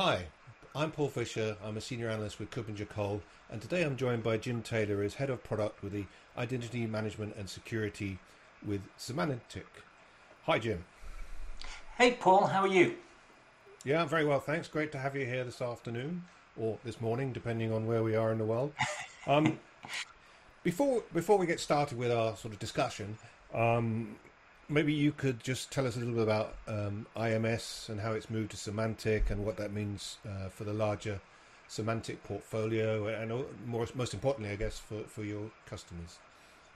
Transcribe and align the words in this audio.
Hi, 0.00 0.26
I'm 0.76 0.92
Paul 0.92 1.08
Fisher. 1.08 1.56
I'm 1.60 1.76
a 1.76 1.80
senior 1.80 2.08
analyst 2.08 2.38
with 2.38 2.52
KuppingerCole, 2.52 3.20
and 3.50 3.60
today 3.60 3.82
I'm 3.82 3.96
joined 3.96 4.22
by 4.22 4.36
Jim 4.36 4.62
Taylor 4.62 5.02
as 5.02 5.14
head 5.14 5.28
of 5.28 5.42
product 5.42 5.82
with 5.82 5.90
the 5.90 6.04
identity 6.36 6.86
management 6.86 7.34
and 7.36 7.50
security 7.50 8.20
with 8.64 8.80
Symantec. 8.96 9.64
Hi, 10.44 10.60
Jim. 10.60 10.84
Hey, 11.96 12.12
Paul. 12.12 12.46
How 12.46 12.60
are 12.60 12.68
you? 12.68 12.94
Yeah, 13.84 14.04
very 14.04 14.24
well, 14.24 14.38
thanks. 14.38 14.68
Great 14.68 14.92
to 14.92 14.98
have 14.98 15.16
you 15.16 15.26
here 15.26 15.42
this 15.42 15.60
afternoon 15.60 16.22
or 16.56 16.78
this 16.84 17.00
morning, 17.00 17.32
depending 17.32 17.72
on 17.72 17.84
where 17.88 18.04
we 18.04 18.14
are 18.14 18.30
in 18.30 18.38
the 18.38 18.44
world. 18.44 18.72
Um, 19.26 19.58
before 20.62 21.02
before 21.12 21.38
we 21.38 21.46
get 21.46 21.58
started 21.58 21.98
with 21.98 22.12
our 22.12 22.36
sort 22.36 22.54
of 22.54 22.60
discussion, 22.60 23.18
um, 23.52 24.14
maybe 24.68 24.92
you 24.92 25.12
could 25.12 25.42
just 25.42 25.70
tell 25.70 25.86
us 25.86 25.96
a 25.96 25.98
little 25.98 26.14
bit 26.14 26.22
about 26.22 26.54
um, 26.66 27.06
IMS 27.16 27.88
and 27.88 28.00
how 28.00 28.12
it's 28.12 28.28
moved 28.28 28.50
to 28.50 28.56
Symantec 28.56 29.30
and 29.30 29.44
what 29.44 29.56
that 29.56 29.72
means 29.72 30.18
uh, 30.26 30.48
for 30.48 30.64
the 30.64 30.72
larger 30.72 31.20
Symantec 31.68 32.18
portfolio 32.24 33.06
and 33.06 33.32
more, 33.66 33.86
most 33.94 34.14
importantly, 34.14 34.52
I 34.52 34.56
guess, 34.56 34.78
for, 34.78 35.02
for 35.04 35.24
your 35.24 35.50
customers. 35.66 36.18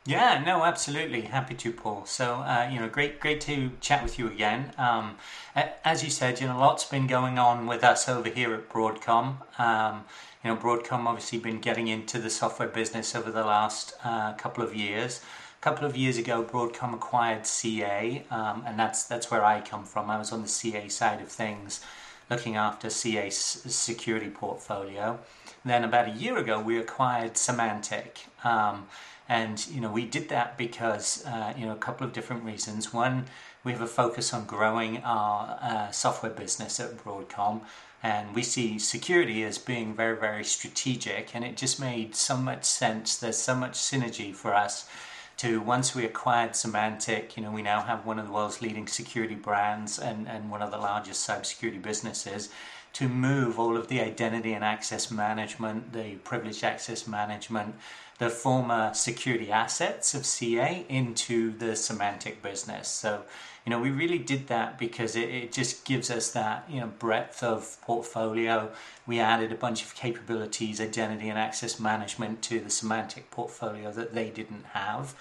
Yeah, 0.05 0.43
no, 0.45 0.65
absolutely. 0.65 1.21
Happy 1.23 1.55
to, 1.55 1.73
Paul. 1.73 2.07
So, 2.07 2.35
uh, 2.35 2.69
you 2.73 2.81
know, 2.81 2.89
great, 2.89 3.21
great 3.21 3.41
to 3.43 3.71
chat 3.81 4.03
with 4.03 4.19
you 4.19 4.27
again. 4.27 4.73
Um, 4.77 5.17
as 5.55 6.03
you 6.03 6.11
said, 6.11 6.41
you 6.41 6.49
know, 6.49 6.59
lots 6.59 6.85
been 6.85 7.07
going 7.07 7.39
on 7.39 7.69
with 7.69 7.85
us 7.85 8.09
over 8.09 8.29
here 8.29 8.53
at 8.53 8.69
Broadcom. 8.69 9.37
Um, 9.61 10.05
you 10.43 10.51
know, 10.51 10.57
Broadcom 10.57 11.07
obviously 11.07 11.39
been 11.39 11.61
getting 11.61 11.87
into 11.87 12.19
the 12.19 12.31
software 12.31 12.69
business 12.69 13.15
over 13.15 13.31
the 13.31 13.45
last 13.45 13.95
uh, 14.03 14.33
couple 14.33 14.65
of 14.65 14.75
years 14.75 15.21
couple 15.63 15.87
of 15.87 15.97
years 15.97 16.19
ago, 16.19 16.43
Broadcom 16.43 16.93
acquired 16.93 17.47
CA, 17.47 18.25
um, 18.31 18.65
and 18.67 18.77
that's 18.79 19.05
that's 19.05 19.31
where 19.31 19.45
I 19.45 19.61
come 19.61 19.85
from. 19.85 20.11
I 20.11 20.19
was 20.19 20.33
on 20.33 20.43
the 20.43 20.49
CA 20.49 20.89
side 20.89 21.23
of 21.23 21.29
things, 21.29 21.81
looking 22.29 22.57
after 22.57 22.89
CA's 22.91 23.37
security 23.37 24.29
portfolio. 24.29 25.21
then 25.65 25.85
about 25.85 26.09
a 26.09 26.11
year 26.11 26.37
ago, 26.37 26.61
we 26.61 26.79
acquired 26.79 27.35
Symantec, 27.35 28.27
um, 28.45 28.89
and 29.29 29.65
you 29.69 29.81
know 29.81 29.91
we 29.91 30.05
did 30.05 30.29
that 30.31 30.59
because 30.59 31.25
uh, 31.27 31.55
you 31.57 31.65
know 31.65 31.73
a 31.73 31.85
couple 31.87 32.05
of 32.05 32.13
different 32.13 32.43
reasons. 32.43 32.93
One, 32.93 33.27
we 33.63 33.71
have 33.71 33.81
a 33.81 33.87
focus 33.87 34.35
on 34.35 34.47
growing 34.47 34.99
our 35.05 35.59
uh, 35.63 35.91
software 35.93 36.33
business 36.33 36.81
at 36.81 36.99
Broadcom 36.99 37.61
and 38.03 38.35
we 38.35 38.43
see 38.43 38.81
security 38.81 39.45
as 39.45 39.59
being 39.59 39.95
very 39.95 40.17
very 40.19 40.43
strategic 40.43 41.37
and 41.37 41.45
it 41.45 41.57
just 41.57 41.79
made 41.79 42.17
so 42.17 42.37
much 42.37 42.65
sense 42.65 43.17
there's 43.17 43.39
so 43.39 43.55
much 43.55 43.75
synergy 43.75 44.35
for 44.35 44.53
us 44.53 44.89
to 45.39 45.61
once 45.61 45.95
we 45.95 46.05
acquired 46.05 46.53
Symantec, 46.53 47.37
you 47.37 47.43
know, 47.43 47.51
we 47.51 47.63
now 47.63 47.81
have 47.83 48.07
one 48.07 48.19
of 48.19 48.27
the 48.27 48.33
world's 48.33 48.63
leading 48.63 48.87
security 48.87 49.35
brands 49.35 49.99
and, 49.99 50.29
and 50.29 50.51
one 50.51 50.63
of 50.63 50.71
the 50.71 50.79
largest 50.79 51.29
cybersecurity 51.29 51.81
businesses 51.81 52.51
to 52.95 53.09
move 53.09 53.59
all 53.59 53.77
of 53.77 53.89
the 53.89 54.01
identity 54.01 54.53
and 54.53 54.65
access 54.65 55.11
management, 55.11 55.93
the 55.93 56.15
privileged 56.17 56.63
access 56.63 57.07
management, 57.07 57.75
the 58.23 58.31
former 58.31 58.95
security 58.95 59.51
assets 59.51 60.15
of 60.15 60.25
CA 60.25 60.87
into 60.89 61.59
the 61.59 61.73
Symantec 61.73 62.41
business. 62.41 62.87
So, 62.87 63.23
you 63.67 63.71
know, 63.71 63.81
we 63.81 63.91
really 63.91 64.19
did 64.19 64.47
that 64.47 64.79
because 64.79 65.17
it, 65.17 65.29
it 65.29 65.51
just 65.51 65.85
gives 65.85 66.09
us 66.09 66.31
that, 66.31 66.65
you 66.71 66.79
know, 66.79 66.87
breadth 66.87 67.43
of 67.43 67.79
portfolio. 67.83 68.71
We 69.09 69.19
added 69.19 69.51
a 69.51 69.57
bunch 69.57 69.83
of 69.83 69.97
capabilities, 69.97 70.81
identity 70.81 71.31
and 71.31 71.37
access 71.37 71.81
management 71.81 72.43
to 72.43 72.61
the 72.61 72.69
Symantec 72.69 73.25
portfolio 73.33 73.91
that 73.91 74.15
they 74.15 74.31
didn't 74.31 74.67
have. 74.67 75.17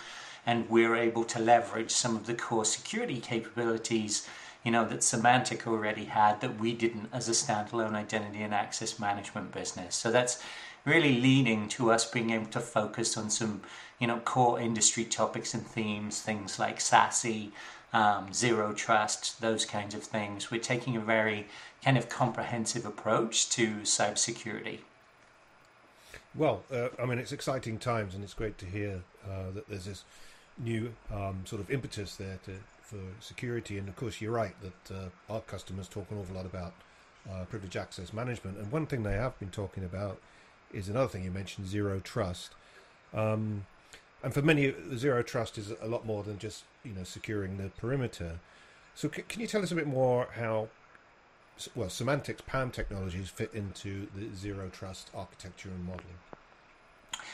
And 0.45 0.69
we're 0.69 0.95
able 0.95 1.23
to 1.23 1.39
leverage 1.39 1.89
some 1.89 2.15
of 2.15 2.27
the 2.27 2.35
core 2.35 2.65
security 2.65 3.19
capabilities 3.19 4.27
you 4.63 4.69
know, 4.69 4.87
that 4.87 4.99
Symantec 4.99 5.65
already 5.65 6.05
had 6.05 6.39
that 6.41 6.59
we 6.59 6.73
didn't 6.73 7.09
as 7.11 7.27
a 7.27 7.31
standalone 7.31 7.95
identity 7.95 8.43
and 8.43 8.53
access 8.53 8.99
management 8.99 9.51
business. 9.51 9.95
So 9.95 10.11
that's 10.11 10.39
really 10.85 11.19
leading 11.19 11.67
to 11.69 11.91
us 11.91 12.09
being 12.09 12.31
able 12.31 12.47
to 12.47 12.59
focus 12.59 13.17
on 13.17 13.29
some, 13.29 13.61
you 13.99 14.07
know, 14.07 14.19
core 14.19 14.59
industry 14.59 15.05
topics 15.05 15.53
and 15.53 15.65
themes, 15.65 16.21
things 16.21 16.57
like 16.57 16.79
SASE, 16.79 17.51
um, 17.93 18.33
zero 18.33 18.73
trust, 18.73 19.41
those 19.41 19.65
kinds 19.65 19.93
of 19.93 20.03
things. 20.03 20.49
We're 20.49 20.61
taking 20.61 20.95
a 20.95 21.01
very 21.01 21.47
kind 21.83 21.97
of 21.97 22.09
comprehensive 22.09 22.85
approach 22.85 23.49
to 23.49 23.81
cybersecurity. 23.81 24.79
Well, 26.33 26.63
uh, 26.73 26.89
I 26.97 27.05
mean, 27.05 27.19
it's 27.19 27.33
exciting 27.33 27.77
times, 27.77 28.15
and 28.15 28.23
it's 28.23 28.33
great 28.33 28.57
to 28.59 28.65
hear 28.65 29.01
uh, 29.25 29.51
that 29.53 29.67
there's 29.67 29.85
this 29.85 30.03
new 30.57 30.93
um, 31.13 31.41
sort 31.45 31.61
of 31.61 31.69
impetus 31.69 32.15
there 32.15 32.39
to, 32.45 32.51
for 32.81 32.99
security. 33.19 33.77
And 33.77 33.89
of 33.89 33.95
course, 33.97 34.21
you're 34.21 34.31
right 34.31 34.55
that 34.61 34.95
uh, 34.95 35.33
our 35.33 35.41
customers 35.41 35.87
talk 35.87 36.09
an 36.09 36.19
awful 36.19 36.35
lot 36.35 36.45
about 36.45 36.73
uh, 37.29 37.43
privileged 37.49 37.75
access 37.75 38.13
management. 38.13 38.57
And 38.57 38.71
one 38.71 38.85
thing 38.85 39.03
they 39.03 39.13
have 39.13 39.37
been 39.39 39.49
talking 39.49 39.83
about 39.83 40.19
is 40.73 40.89
another 40.89 41.07
thing 41.07 41.23
you 41.23 41.31
mentioned, 41.31 41.67
zero 41.67 41.99
trust. 41.99 42.51
Um, 43.13 43.65
and 44.23 44.33
for 44.33 44.41
many, 44.41 44.73
zero 44.95 45.23
trust 45.23 45.57
is 45.57 45.73
a 45.81 45.87
lot 45.87 46.05
more 46.05 46.23
than 46.23 46.37
just 46.37 46.63
you 46.83 46.93
know 46.93 47.03
securing 47.03 47.57
the 47.57 47.69
perimeter. 47.69 48.39
So 48.95 49.09
c- 49.09 49.23
can 49.27 49.41
you 49.41 49.47
tell 49.47 49.63
us 49.63 49.71
a 49.71 49.75
bit 49.75 49.87
more 49.87 50.27
how 50.35 50.69
well 51.75 51.89
Symantec's 51.89 52.41
PAM 52.41 52.71
technologies 52.71 53.29
fit 53.29 53.53
into 53.53 54.07
the 54.15 54.35
zero 54.35 54.69
trust 54.69 55.09
architecture 55.13 55.69
and 55.69 55.85
modeling? 55.85 56.17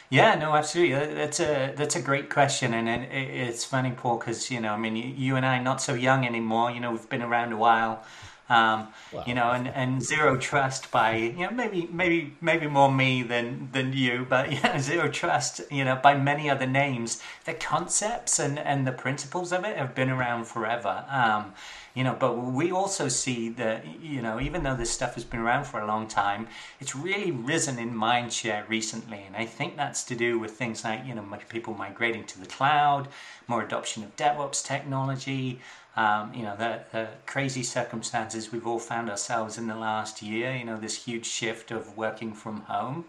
Yeah, 0.09 0.35
no, 0.35 0.53
absolutely. 0.53 1.13
That's 1.15 1.39
a 1.39 1.73
that's 1.75 1.95
a 1.95 2.01
great 2.01 2.29
question, 2.29 2.73
and 2.73 2.87
it's 2.89 3.65
funny, 3.65 3.91
Paul, 3.91 4.17
because 4.17 4.49
you 4.49 4.61
know, 4.61 4.73
I 4.73 4.77
mean, 4.77 4.95
you 4.95 5.35
and 5.35 5.45
I 5.45 5.57
are 5.57 5.63
not 5.63 5.81
so 5.81 5.93
young 5.93 6.25
anymore. 6.25 6.71
You 6.71 6.79
know, 6.79 6.91
we've 6.91 7.09
been 7.09 7.21
around 7.21 7.51
a 7.51 7.57
while. 7.57 8.03
Um, 8.49 8.87
well, 9.11 9.23
you 9.27 9.33
know, 9.33 9.51
and, 9.51 9.67
and 9.67 10.01
zero 10.01 10.37
trust 10.37 10.89
by 10.89 11.15
you 11.15 11.45
know 11.45 11.51
maybe 11.51 11.89
maybe 11.91 12.33
maybe 12.39 12.67
more 12.67 12.91
me 12.91 13.23
than 13.23 13.69
than 13.73 13.91
you, 13.93 14.25
but 14.29 14.51
you 14.53 14.61
know, 14.61 14.77
zero 14.77 15.09
trust 15.09 15.61
you 15.69 15.83
know 15.83 15.99
by 16.01 16.15
many 16.15 16.49
other 16.49 16.67
names. 16.67 17.21
The 17.45 17.53
concepts 17.53 18.39
and 18.39 18.57
and 18.57 18.87
the 18.87 18.93
principles 18.93 19.51
of 19.51 19.65
it 19.65 19.77
have 19.77 19.93
been 19.93 20.09
around 20.09 20.45
forever. 20.45 21.05
Um, 21.09 21.53
you 21.93 22.03
know, 22.03 22.15
but 22.17 22.37
we 22.37 22.71
also 22.71 23.07
see 23.07 23.49
that 23.49 23.83
you 24.01 24.21
know 24.21 24.39
even 24.39 24.63
though 24.63 24.75
this 24.75 24.91
stuff 24.91 25.15
has 25.15 25.23
been 25.23 25.39
around 25.39 25.65
for 25.65 25.81
a 25.81 25.87
long 25.87 26.07
time, 26.07 26.47
it's 26.79 26.95
really 26.95 27.31
risen 27.31 27.79
in 27.79 27.95
mind 27.95 28.31
share 28.31 28.65
recently, 28.69 29.23
and 29.25 29.35
I 29.35 29.45
think 29.45 29.75
that's 29.75 30.03
to 30.05 30.15
do 30.15 30.39
with 30.39 30.51
things 30.51 30.83
like 30.83 31.05
you 31.05 31.15
know 31.15 31.25
people 31.49 31.73
migrating 31.73 32.23
to 32.25 32.39
the 32.39 32.45
cloud, 32.45 33.09
more 33.47 33.63
adoption 33.63 34.03
of 34.03 34.15
DevOps 34.15 34.63
technology 34.63 35.59
um, 35.97 36.31
you 36.33 36.43
know, 36.43 36.55
the, 36.55 36.81
the, 36.91 37.07
crazy 37.25 37.63
circumstances 37.63 38.51
we've 38.51 38.67
all 38.67 38.79
found 38.79 39.09
ourselves 39.09 39.57
in 39.57 39.65
the 39.65 39.75
last 39.75 40.21
year, 40.21 40.55
you 40.55 40.63
know, 40.63 40.77
this 40.77 41.05
huge 41.05 41.25
shift 41.25 41.71
of 41.71 41.97
working 41.97 42.33
from 42.33 42.61
home. 42.61 43.05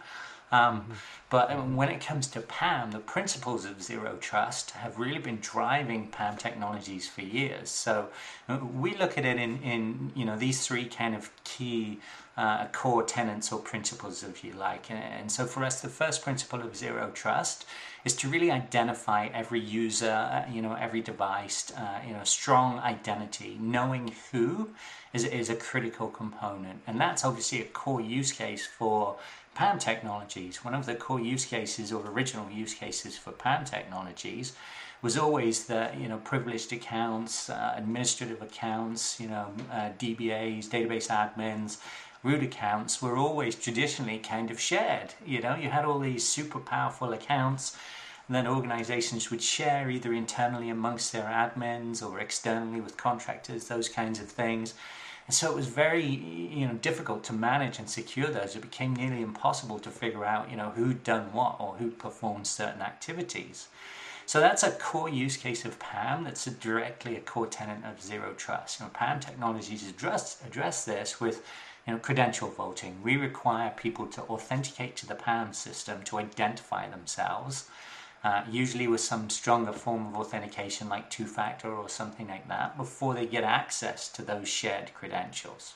Um, 0.51 0.81
mm-hmm. 0.81 0.93
But 1.31 1.51
um, 1.51 1.77
when 1.77 1.91
it 1.91 2.01
comes 2.01 2.27
to 2.29 2.41
PAM, 2.41 2.91
the 2.91 2.99
principles 2.99 3.65
of 3.65 3.83
zero 3.83 4.17
trust 4.21 4.71
have 4.73 4.99
really 4.99 5.19
been 5.19 5.39
driving 5.41 6.09
PAM 6.09 6.37
technologies 6.37 7.09
for 7.09 7.23
years. 7.23 7.69
So 7.69 8.09
uh, 8.49 8.59
we 8.59 8.97
look 8.97 9.19
at 9.19 9.25
it 9.27 9.39
in, 9.39 9.63
in 9.63 10.13
you 10.15 10.25
know 10.25 10.37
these 10.37 10.67
three 10.67 10.87
kind 10.87 11.15
of 11.15 11.31
key 11.45 12.01
uh, 12.39 12.67
core 12.69 13.03
tenets 13.03 13.53
or 13.53 13.59
principles, 13.59 14.23
if 14.23 14.45
you 14.45 14.53
like. 14.53 14.91
And, 14.91 15.01
and 15.03 15.33
so 15.33 15.45
for 15.45 15.65
us, 15.65 15.81
the 15.81 15.89
first 15.89 16.23
principle 16.23 16.63
of 16.63 16.77
zero 16.77 17.11
trust 17.13 17.67
is 18.05 18.15
to 18.15 18.29
really 18.29 18.51
identify 18.51 19.27
every 19.35 19.61
user, 19.61 20.13
uh, 20.13 20.45
you 20.51 20.63
know, 20.63 20.75
every 20.75 21.01
device, 21.01 21.73
uh, 21.77 21.99
you 22.07 22.13
know, 22.13 22.23
strong 22.23 22.79
identity, 22.79 23.59
knowing 23.61 24.15
who 24.31 24.71
is, 25.13 25.25
is 25.25 25.51
a 25.51 25.57
critical 25.57 26.09
component. 26.09 26.81
And 26.87 27.01
that's 27.01 27.25
obviously 27.25 27.61
a 27.61 27.65
core 27.65 28.01
use 28.01 28.31
case 28.31 28.65
for 28.65 29.17
PAM 29.59 29.81
technologies. 29.81 30.65
One 30.65 30.73
of 30.73 30.87
the 30.87 30.95
core 30.95 31.19
use 31.19 31.45
cases 31.45 31.93
or 31.93 32.07
original 32.07 32.49
use 32.49 32.75
cases 32.75 33.19
for 33.19 33.33
PAM 33.33 33.65
technologies 33.65 34.53
was 35.03 35.19
always 35.19 35.67
the 35.67 35.91
you 35.99 36.07
know 36.07 36.19
privileged 36.19 36.73
accounts, 36.73 37.51
uh, 37.51 37.75
administrative 37.77 38.41
accounts, 38.41 39.19
you 39.19 39.27
know 39.27 39.47
uh, 39.73 39.91
DBAs, 39.99 40.69
database 40.69 41.09
admins, 41.09 41.79
root 42.23 42.45
accounts 42.45 43.03
were 43.03 43.17
always 43.17 43.57
traditionally 43.57 44.19
kind 44.21 44.53
of 44.53 44.61
shared. 44.61 45.15
You 45.27 45.41
know, 45.41 45.57
you 45.57 45.71
had 45.71 45.85
all 45.85 45.99
these 45.99 46.29
super 46.29 46.61
powerful 46.61 47.13
accounts, 47.13 47.77
and 48.29 48.37
then 48.37 48.47
organizations 48.47 49.29
would 49.33 49.43
share 49.43 49.91
either 49.91 50.13
internally 50.13 50.69
amongst 50.71 51.13
their 51.13 51.25
admins 51.25 52.01
or 52.01 52.21
externally 52.21 52.81
with 52.81 52.97
contractors, 52.97 53.67
those 53.67 53.89
kinds 53.89 54.21
of 54.21 54.29
things. 54.29 54.75
And 55.29 55.35
so 55.35 55.51
it 55.51 55.55
was 55.55 55.67
very, 55.67 56.07
you 56.07 56.67
know, 56.67 56.73
difficult 56.73 57.23
to 57.25 57.35
manage 57.35 57.79
and 57.79 57.89
secure 57.89 58.29
those. 58.29 58.57
It 58.57 58.63
became 58.63 58.97
nearly 58.97 59.21
impossible 59.21 59.79
to 59.81 59.91
figure 59.91 60.25
out, 60.25 60.51
you 60.51 60.57
know, 60.57 60.71
who'd 60.71 61.05
done 61.05 61.35
what 61.35 61.57
or 61.61 61.75
who 61.75 61.91
performed 61.91 62.47
certain 62.47 62.81
activities. 62.81 63.69
So 64.25 64.41
that's 64.41 64.63
a 64.63 64.71
core 64.71 65.11
use 65.11 65.37
case 65.37 65.67
of 65.67 65.79
PAM. 65.79 66.25
That's 66.25 66.47
a 66.47 66.51
directly 66.51 67.15
a 67.17 67.21
core 67.21 67.47
tenant 67.47 67.85
of 67.85 68.03
zero 68.03 68.33
trust. 68.39 68.81
You 68.81 68.87
know, 68.87 68.91
PAM 68.95 69.21
technologies 69.21 69.87
address 69.87 70.43
address 70.47 70.87
this 70.87 71.21
with 71.21 71.45
you 71.87 71.93
know, 71.93 71.99
credential 71.99 72.49
vaulting. 72.49 73.03
We 73.03 73.17
require 73.17 73.71
people 73.77 74.07
to 74.07 74.23
authenticate 74.23 74.97
to 74.97 75.07
the 75.07 75.15
PAM 75.15 75.53
system 75.53 76.03
to 76.05 76.19
identify 76.19 76.89
themselves, 76.89 77.69
uh, 78.29 78.45
usually 78.51 78.87
with 78.87 79.01
some 79.01 79.31
stronger 79.31 79.73
form 79.73 80.07
of 80.09 80.17
authentication 80.17 80.87
like 80.87 81.09
two 81.09 81.25
factor 81.25 81.73
or 81.75 81.89
something 81.89 82.29
like 82.29 82.47
that, 82.47 82.77
before 82.77 83.15
they 83.15 83.25
get 83.25 83.43
access 83.43 84.07
to 84.07 84.21
those 84.21 84.47
shared 84.47 84.93
credentials. 84.93 85.73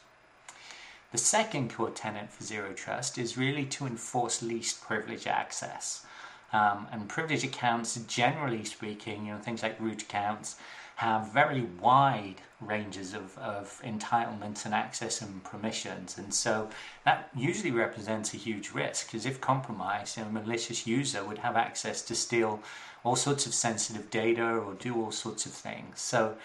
The 1.13 1.19
second 1.19 1.73
core 1.73 1.89
tenet 1.89 2.31
for 2.31 2.45
Zero 2.45 2.75
Trust 2.75 3.17
is 3.17 3.39
really 3.39 3.65
to 3.77 3.87
enforce 3.87 4.43
least 4.43 4.83
privilege 4.83 5.27
access. 5.27 6.05
Um, 6.53 6.89
and 6.93 7.09
privilege 7.09 7.43
accounts, 7.43 7.97
generally 8.21 8.65
speaking, 8.65 9.25
you 9.25 9.33
know, 9.33 9.39
things 9.39 9.63
like 9.63 9.81
root 9.81 10.03
accounts, 10.03 10.57
have 10.97 11.33
very 11.33 11.63
wide 11.81 12.37
ranges 12.61 13.13
of, 13.15 13.37
of 13.39 13.81
entitlements 13.85 14.65
and 14.65 14.75
access 14.75 15.21
and 15.21 15.43
permissions. 15.45 16.19
And 16.19 16.33
so 16.33 16.69
that 17.05 17.29
usually 17.35 17.73
represents 17.73 18.35
a 18.35 18.37
huge 18.37 18.71
risk 18.71 19.07
because 19.07 19.27
if 19.27 19.41
compromised, 19.41 20.19
a 20.19 20.25
malicious 20.27 20.87
user 20.87 21.25
would 21.25 21.39
have 21.39 21.57
access 21.57 22.03
to 22.03 22.15
steal 22.15 22.61
all 23.05 23.17
sorts 23.17 23.47
of 23.47 23.55
sensitive 23.55 24.11
data 24.11 24.45
or 24.45 24.75
do 24.75 24.95
all 24.95 25.11
sorts 25.11 25.45
of 25.47 25.53
things. 25.53 26.01
So 26.01 26.37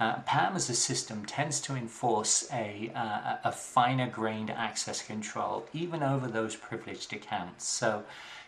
uh, 0.00 0.16
PAM 0.20 0.56
as 0.56 0.68
a 0.68 0.74
system 0.74 1.24
tends 1.24 1.60
to 1.62 1.74
enforce 1.74 2.48
a, 2.52 2.90
uh, 2.94 3.36
a 3.44 3.52
finer 3.52 4.08
grained 4.08 4.50
access 4.50 5.02
control 5.02 5.66
even 5.72 6.02
over 6.02 6.26
those 6.26 6.56
privileged 6.56 7.12
accounts. 7.12 7.66
So 7.66 8.04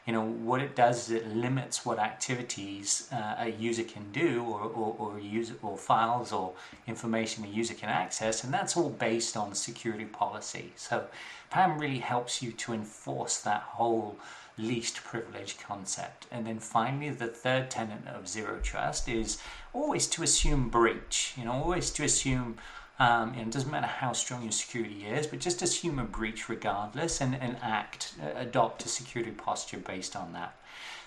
you 0.06 0.12
know 0.12 0.24
what 0.24 0.60
it 0.60 0.76
does 0.76 1.10
is 1.10 1.10
it 1.10 1.36
limits 1.36 1.84
what 1.84 1.98
activities 1.98 3.08
uh, 3.12 3.34
a 3.38 3.50
user 3.50 3.82
can 3.82 4.10
do 4.12 4.44
or, 4.44 4.60
or, 4.62 4.94
or 4.98 5.18
user 5.18 5.54
or 5.62 5.76
files 5.76 6.32
or 6.32 6.52
information 6.86 7.44
a 7.44 7.48
user 7.48 7.74
can 7.74 7.88
access 7.88 8.44
and 8.44 8.54
that's 8.54 8.76
all 8.76 8.90
based 8.90 9.36
on 9.36 9.54
security 9.54 10.04
policy. 10.04 10.72
So 10.76 11.06
PAM 11.50 11.78
really 11.78 11.98
helps 11.98 12.40
you 12.40 12.52
to 12.52 12.72
enforce 12.72 13.38
that 13.38 13.62
whole 13.62 14.16
least 14.56 15.02
privilege 15.04 15.58
concept. 15.58 16.26
And 16.30 16.46
then 16.46 16.60
finally 16.60 17.10
the 17.10 17.26
third 17.26 17.68
tenet 17.68 18.06
of 18.06 18.28
zero 18.28 18.60
trust 18.62 19.08
is 19.08 19.38
always 19.72 20.06
to 20.06 20.22
assume 20.22 20.68
breach 20.68 21.34
you 21.36 21.44
know 21.44 21.52
always 21.52 21.90
to 21.90 22.04
assume 22.04 22.56
um, 22.98 23.34
it 23.34 23.50
doesn't 23.50 23.70
matter 23.70 23.86
how 23.86 24.12
strong 24.12 24.42
your 24.42 24.52
security 24.52 25.04
is, 25.04 25.26
but 25.26 25.38
just 25.38 25.62
assume 25.62 25.98
a 25.98 26.04
breach 26.04 26.48
regardless 26.48 27.20
and, 27.20 27.34
and 27.34 27.58
act, 27.62 28.14
uh, 28.22 28.30
adopt 28.36 28.84
a 28.86 28.88
security 28.88 29.32
posture 29.32 29.78
based 29.78 30.16
on 30.16 30.32
that. 30.32 30.56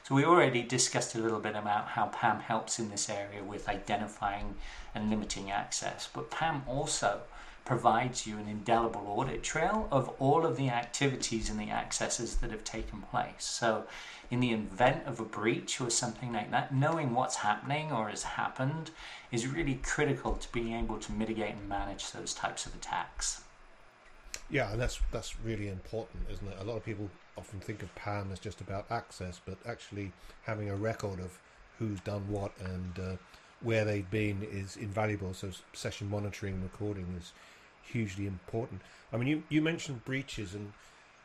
So 0.03 0.15
we 0.15 0.23
already 0.23 0.63
discussed 0.63 1.15
a 1.15 1.19
little 1.19 1.39
bit 1.39 1.55
about 1.55 1.89
how 1.89 2.07
PAM 2.07 2.39
helps 2.41 2.79
in 2.79 2.89
this 2.89 3.09
area 3.09 3.43
with 3.43 3.69
identifying 3.69 4.55
and 4.93 5.09
limiting 5.09 5.51
access, 5.51 6.09
but 6.13 6.31
PAM 6.31 6.63
also 6.67 7.21
provides 7.65 8.25
you 8.25 8.37
an 8.37 8.47
indelible 8.47 9.05
audit 9.07 9.43
trail 9.43 9.87
of 9.91 10.09
all 10.19 10.45
of 10.45 10.57
the 10.57 10.69
activities 10.69 11.49
and 11.49 11.59
the 11.59 11.69
accesses 11.69 12.37
that 12.37 12.51
have 12.51 12.63
taken 12.63 13.01
place. 13.01 13.45
So 13.45 13.85
in 14.31 14.39
the 14.39 14.51
event 14.51 15.05
of 15.05 15.19
a 15.19 15.25
breach 15.25 15.81
or 15.81 15.89
something 15.89 16.33
like 16.33 16.51
that, 16.51 16.73
knowing 16.73 17.13
what's 17.13 17.37
happening 17.37 17.91
or 17.91 18.09
has 18.09 18.23
happened 18.23 18.91
is 19.31 19.47
really 19.47 19.79
critical 19.83 20.35
to 20.35 20.51
being 20.51 20.73
able 20.73 20.97
to 20.97 21.11
mitigate 21.11 21.55
and 21.55 21.69
manage 21.69 22.11
those 22.11 22.33
types 22.33 22.65
of 22.65 22.75
attacks. 22.75 23.41
Yeah, 24.49 24.71
and 24.71 24.81
that's 24.81 24.99
that's 25.11 25.39
really 25.41 25.67
important, 25.67 26.23
isn't 26.31 26.47
it? 26.47 26.57
A 26.59 26.63
lot 26.63 26.77
of 26.77 26.83
people 26.83 27.09
often 27.37 27.59
think 27.59 27.83
of 27.83 27.93
PAM 27.95 28.31
as 28.31 28.39
just 28.39 28.61
about 28.61 28.85
access, 28.89 29.39
but 29.45 29.57
actually 29.67 30.11
having 30.43 30.69
a 30.69 30.75
record 30.75 31.19
of 31.19 31.37
who's 31.77 31.99
done 32.01 32.23
what 32.27 32.51
and 32.59 32.99
uh, 32.99 33.15
where 33.61 33.85
they've 33.85 34.09
been 34.09 34.47
is 34.51 34.77
invaluable. 34.77 35.33
So 35.33 35.51
session 35.73 36.09
monitoring 36.09 36.55
and 36.55 36.63
recording 36.63 37.15
is 37.17 37.33
hugely 37.83 38.27
important. 38.27 38.81
I 39.11 39.17
mean, 39.17 39.27
you, 39.27 39.43
you 39.49 39.61
mentioned 39.61 40.05
breaches, 40.05 40.53
and 40.53 40.71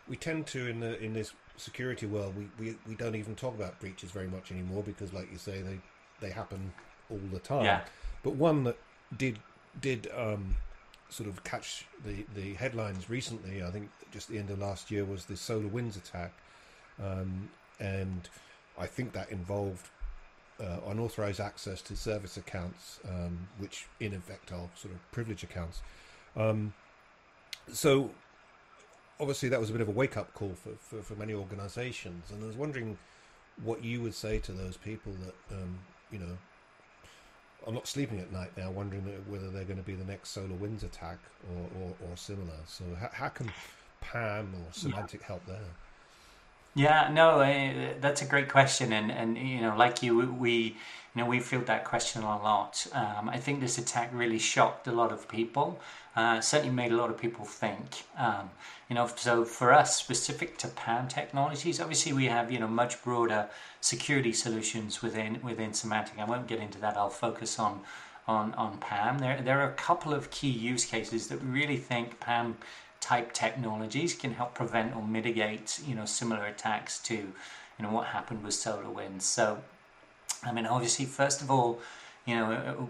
we 0.08 0.16
tend 0.16 0.46
to 0.48 0.68
in 0.68 0.80
the 0.80 0.98
in 1.02 1.14
this 1.14 1.32
security 1.56 2.06
world, 2.06 2.34
we, 2.36 2.48
we, 2.58 2.76
we 2.88 2.94
don't 2.94 3.14
even 3.14 3.34
talk 3.34 3.54
about 3.54 3.78
breaches 3.80 4.10
very 4.10 4.28
much 4.28 4.50
anymore 4.50 4.82
because, 4.82 5.12
like 5.12 5.30
you 5.30 5.38
say, 5.38 5.62
they 5.62 5.78
they 6.20 6.30
happen 6.30 6.72
all 7.10 7.20
the 7.32 7.38
time. 7.38 7.64
Yeah. 7.64 7.80
But 8.22 8.34
one 8.34 8.64
that 8.64 8.78
did 9.16 9.38
did 9.80 10.08
um, 10.16 10.56
sort 11.08 11.28
of 11.28 11.44
catch 11.44 11.86
the, 12.04 12.24
the 12.34 12.54
headlines 12.54 13.10
recently, 13.10 13.62
I 13.62 13.70
think 13.70 13.90
just 14.10 14.28
the 14.28 14.38
end 14.38 14.50
of 14.50 14.58
last 14.58 14.90
year, 14.90 15.04
was 15.04 15.26
the 15.26 15.34
SolarWinds 15.34 15.96
attack, 15.96 16.32
um, 17.02 17.48
and 17.80 18.28
I 18.78 18.86
think 18.86 19.12
that 19.12 19.30
involved 19.30 19.88
uh, 20.60 20.78
unauthorized 20.86 21.40
access 21.40 21.82
to 21.82 21.96
service 21.96 22.36
accounts, 22.36 23.00
um, 23.08 23.48
which 23.58 23.86
in 24.00 24.14
effect 24.14 24.52
are 24.52 24.68
sort 24.74 24.94
of 24.94 25.12
privilege 25.12 25.42
accounts. 25.42 25.82
Um, 26.36 26.72
so 27.72 28.10
obviously 29.20 29.48
that 29.48 29.60
was 29.60 29.70
a 29.70 29.72
bit 29.72 29.82
of 29.82 29.88
a 29.88 29.92
wake 29.92 30.16
up 30.16 30.32
call 30.34 30.52
for, 30.54 30.70
for, 30.78 31.02
for, 31.02 31.14
many 31.14 31.32
organizations. 31.34 32.30
And 32.30 32.42
I 32.42 32.46
was 32.46 32.56
wondering 32.56 32.98
what 33.62 33.84
you 33.84 34.02
would 34.02 34.14
say 34.14 34.38
to 34.40 34.52
those 34.52 34.76
people 34.76 35.12
that, 35.24 35.56
um, 35.56 35.78
you 36.10 36.18
know, 36.18 36.36
I'm 37.66 37.74
not 37.74 37.86
sleeping 37.86 38.20
at 38.20 38.30
night 38.30 38.50
now, 38.56 38.70
wondering 38.70 39.02
whether 39.28 39.48
they're 39.48 39.64
going 39.64 39.78
to 39.78 39.82
be 39.82 39.94
the 39.94 40.04
next 40.04 40.36
SolarWinds 40.36 40.82
attack 40.82 41.18
or, 41.50 41.80
or, 41.80 42.10
or 42.10 42.16
similar. 42.16 42.58
So 42.66 42.84
how, 43.00 43.08
how, 43.12 43.28
can 43.28 43.50
PAM 44.00 44.54
or 44.54 44.70
Symantec 44.72 45.20
yeah. 45.20 45.26
help 45.26 45.46
there? 45.46 45.58
Yeah, 46.74 47.08
no, 47.12 47.40
uh, 47.40 47.94
that's 48.00 48.22
a 48.22 48.24
great 48.24 48.48
question, 48.48 48.92
and 48.92 49.10
and 49.12 49.38
you 49.38 49.60
know, 49.60 49.76
like 49.76 50.02
you, 50.02 50.32
we 50.32 50.76
you 51.14 51.22
know 51.22 51.26
we 51.26 51.38
field 51.38 51.66
that 51.66 51.84
question 51.84 52.22
a 52.22 52.26
lot. 52.42 52.86
Um, 52.92 53.28
I 53.28 53.38
think 53.38 53.60
this 53.60 53.78
attack 53.78 54.10
really 54.12 54.40
shocked 54.40 54.88
a 54.88 54.92
lot 54.92 55.12
of 55.12 55.28
people. 55.28 55.78
Uh, 56.16 56.40
certainly 56.40 56.74
made 56.74 56.92
a 56.92 56.96
lot 56.96 57.10
of 57.10 57.18
people 57.18 57.44
think. 57.44 58.04
Um, 58.18 58.50
you 58.88 58.94
know, 58.94 59.08
so 59.16 59.44
for 59.44 59.72
us, 59.72 59.96
specific 59.96 60.58
to 60.58 60.68
PAM 60.68 61.08
technologies, 61.08 61.80
obviously 61.80 62.12
we 62.12 62.26
have 62.26 62.50
you 62.50 62.58
know 62.58 62.68
much 62.68 63.02
broader 63.04 63.48
security 63.80 64.32
solutions 64.32 65.00
within 65.00 65.40
within 65.42 65.70
Symantec. 65.70 66.18
I 66.18 66.24
won't 66.24 66.48
get 66.48 66.58
into 66.58 66.80
that. 66.80 66.96
I'll 66.96 67.08
focus 67.08 67.58
on 67.60 67.82
on 68.26 68.52
on 68.54 68.78
PAM. 68.78 69.18
There 69.18 69.40
there 69.40 69.60
are 69.60 69.70
a 69.70 69.74
couple 69.74 70.12
of 70.12 70.30
key 70.32 70.50
use 70.50 70.84
cases 70.84 71.28
that 71.28 71.40
we 71.40 71.50
really 71.50 71.76
think 71.76 72.18
PAM 72.18 72.56
type 73.04 73.34
technologies 73.34 74.14
can 74.14 74.32
help 74.32 74.54
prevent 74.54 74.96
or 74.96 75.02
mitigate 75.06 75.78
you 75.86 75.94
know 75.94 76.06
similar 76.06 76.46
attacks 76.46 76.98
to 76.98 77.14
you 77.14 77.82
know 77.82 77.90
what 77.90 78.06
happened 78.06 78.42
with 78.42 78.54
SolarWinds. 78.54 79.22
So, 79.22 79.58
I 80.42 80.52
mean, 80.52 80.64
obviously, 80.66 81.04
first 81.04 81.42
of 81.42 81.50
all, 81.50 81.80
you 82.26 82.34
know. 82.36 82.52
Uh, 82.52 82.86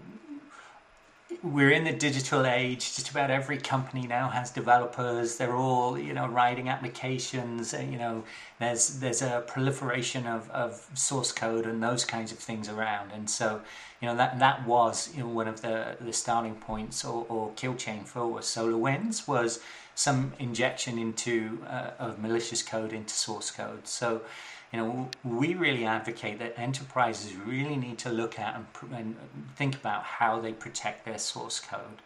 we're 1.43 1.71
in 1.71 1.83
the 1.83 1.91
digital 1.91 2.45
age. 2.45 2.95
Just 2.95 3.09
about 3.09 3.29
every 3.29 3.57
company 3.57 4.07
now 4.07 4.29
has 4.29 4.51
developers. 4.51 5.35
They're 5.37 5.55
all, 5.55 5.97
you 5.97 6.13
know, 6.13 6.27
writing 6.27 6.69
applications. 6.69 7.73
You 7.73 7.97
know, 7.97 8.23
there's 8.59 8.99
there's 8.99 9.21
a 9.21 9.43
proliferation 9.45 10.25
of, 10.25 10.49
of 10.51 10.87
source 10.93 11.31
code 11.31 11.65
and 11.65 11.83
those 11.83 12.05
kinds 12.05 12.31
of 12.31 12.39
things 12.39 12.69
around. 12.69 13.11
And 13.11 13.29
so, 13.29 13.61
you 14.01 14.07
know, 14.07 14.15
that 14.15 14.39
that 14.39 14.65
was 14.65 15.13
you 15.15 15.23
know 15.23 15.29
one 15.29 15.47
of 15.47 15.61
the 15.61 15.97
the 15.99 16.13
starting 16.13 16.55
points 16.55 17.03
or, 17.03 17.25
or 17.27 17.51
kill 17.55 17.75
chain 17.75 18.03
for 18.05 18.39
SolarWinds 18.39 19.27
was 19.27 19.59
some 19.95 20.33
injection 20.39 20.99
into 20.99 21.59
uh, 21.67 21.91
of 21.97 22.19
malicious 22.19 22.61
code 22.61 22.93
into 22.93 23.13
source 23.13 23.49
code. 23.49 23.87
So, 23.87 24.21
you 24.71 24.79
know, 24.79 25.09
we 25.23 25.55
really 25.55 25.85
advocate 25.85 26.37
that 26.39 26.59
enterprises 26.59 27.35
really 27.35 27.77
need 27.77 27.97
to 27.99 28.09
look 28.09 28.37
at 28.37 28.55
and, 28.55 28.93
and 28.93 29.15
think 29.55 29.75
about 29.75 30.03
how 30.03 30.39
they 30.41 30.51
protect 30.51 31.05
their 31.05 31.17
source 31.17 31.59
code. 31.59 32.01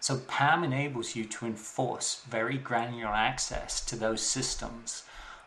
So 0.00 0.18
PAM 0.18 0.64
enables 0.64 1.16
you 1.16 1.24
to 1.24 1.46
enforce 1.46 2.22
very 2.28 2.56
granular 2.56 3.12
access 3.12 3.80
to 3.86 3.96
those 3.96 4.22
systems 4.22 5.02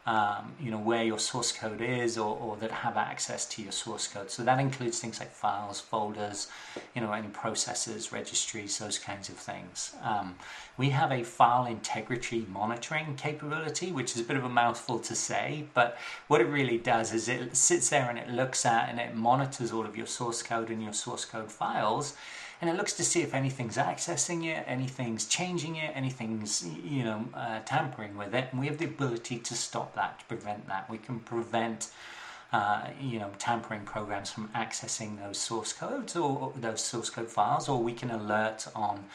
um, 0.06 0.54
you 0.60 0.70
know 0.70 0.80
where 0.80 1.04
your 1.04 1.20
source 1.20 1.52
code 1.52 1.82
is 1.82 2.18
or, 2.18 2.38
or 2.38 2.58
that 2.58 2.72
have 2.72 2.98
access 2.98 3.46
to 3.46 3.62
your 3.62 3.72
source 3.72 4.08
code. 4.08 4.30
So 4.30 4.44
that 4.44 4.60
includes 4.60 5.00
things 5.00 5.20
like 5.20 5.32
files 5.32 5.80
folders 5.80 6.48
you 6.96 7.02
know 7.02 7.12
any 7.14 7.30
processes 7.30 8.12
registries 8.12 8.78
those 8.80 9.00
kinds 9.00 9.30
of 9.30 9.36
things. 9.36 9.96
Um, 10.04 10.36
we 10.78 10.90
have 10.90 11.12
a 11.12 11.24
file 11.24 11.66
integrity 11.66 12.46
monitoring 12.50 13.16
capability 13.16 13.92
which 13.92 14.16
is 14.16 14.22
a 14.22 14.24
bit 14.24 14.38
of 14.38 14.44
a 14.44 14.50
mouthful 14.50 15.00
to 15.00 15.16
say 15.16 15.66
but 15.74 15.98
what 16.28 16.42
it 16.42 16.46
really 16.46 16.78
does 16.78 17.14
is 17.14 17.30
it 17.30 17.56
sits 17.56 17.90
there 17.90 18.10
and 18.10 18.18
it 18.18 18.30
looks 18.30 18.66
at 18.66 18.90
and 18.90 19.00
it 19.00 19.16
monitors 19.16 19.72
all 19.72 19.86
of 19.86 19.96
your 19.96 20.08
source 20.08 20.42
code 20.42 20.70
and 20.70 20.82
your 20.82 20.94
source 20.94 21.26
code 21.26 21.52
files 21.52 22.16
and 22.64 22.70
it 22.70 22.78
looks 22.78 22.94
to 22.94 23.04
see 23.04 23.22
if 23.22 23.34
anything's 23.34 23.76
accessing 23.76 24.46
it, 24.46 24.64
anything's 24.68 25.26
changing 25.26 25.76
it, 25.76 25.92
anything's 25.94 26.66
you 26.82 27.04
know 27.04 27.26
uh, 27.34 27.60
tampering 27.66 28.16
with 28.16 28.34
it, 28.34 28.48
and 28.52 28.60
we 28.62 28.68
have 28.68 28.78
the 28.78 28.86
ability 28.86 29.38
to 29.40 29.54
stop 29.54 29.94
that, 29.96 30.20
to 30.20 30.26
prevent 30.26 30.66
that. 30.68 30.90
We 30.90 30.98
can 30.98 31.20
prevent. 31.20 31.90
Uh, 32.54 32.90
you 33.02 33.18
know, 33.18 33.32
tampering 33.40 33.82
programs 33.82 34.30
from 34.30 34.48
accessing 34.50 35.20
those 35.20 35.40
source 35.40 35.74
codes 35.74 36.16
or, 36.16 36.54
those 36.56 36.82
source 36.82 37.10
code 37.10 37.28
files, 37.28 37.68
or 37.68 37.82
we 37.82 37.94
can 37.94 38.12
alert 38.12 38.68
on 38.76 39.06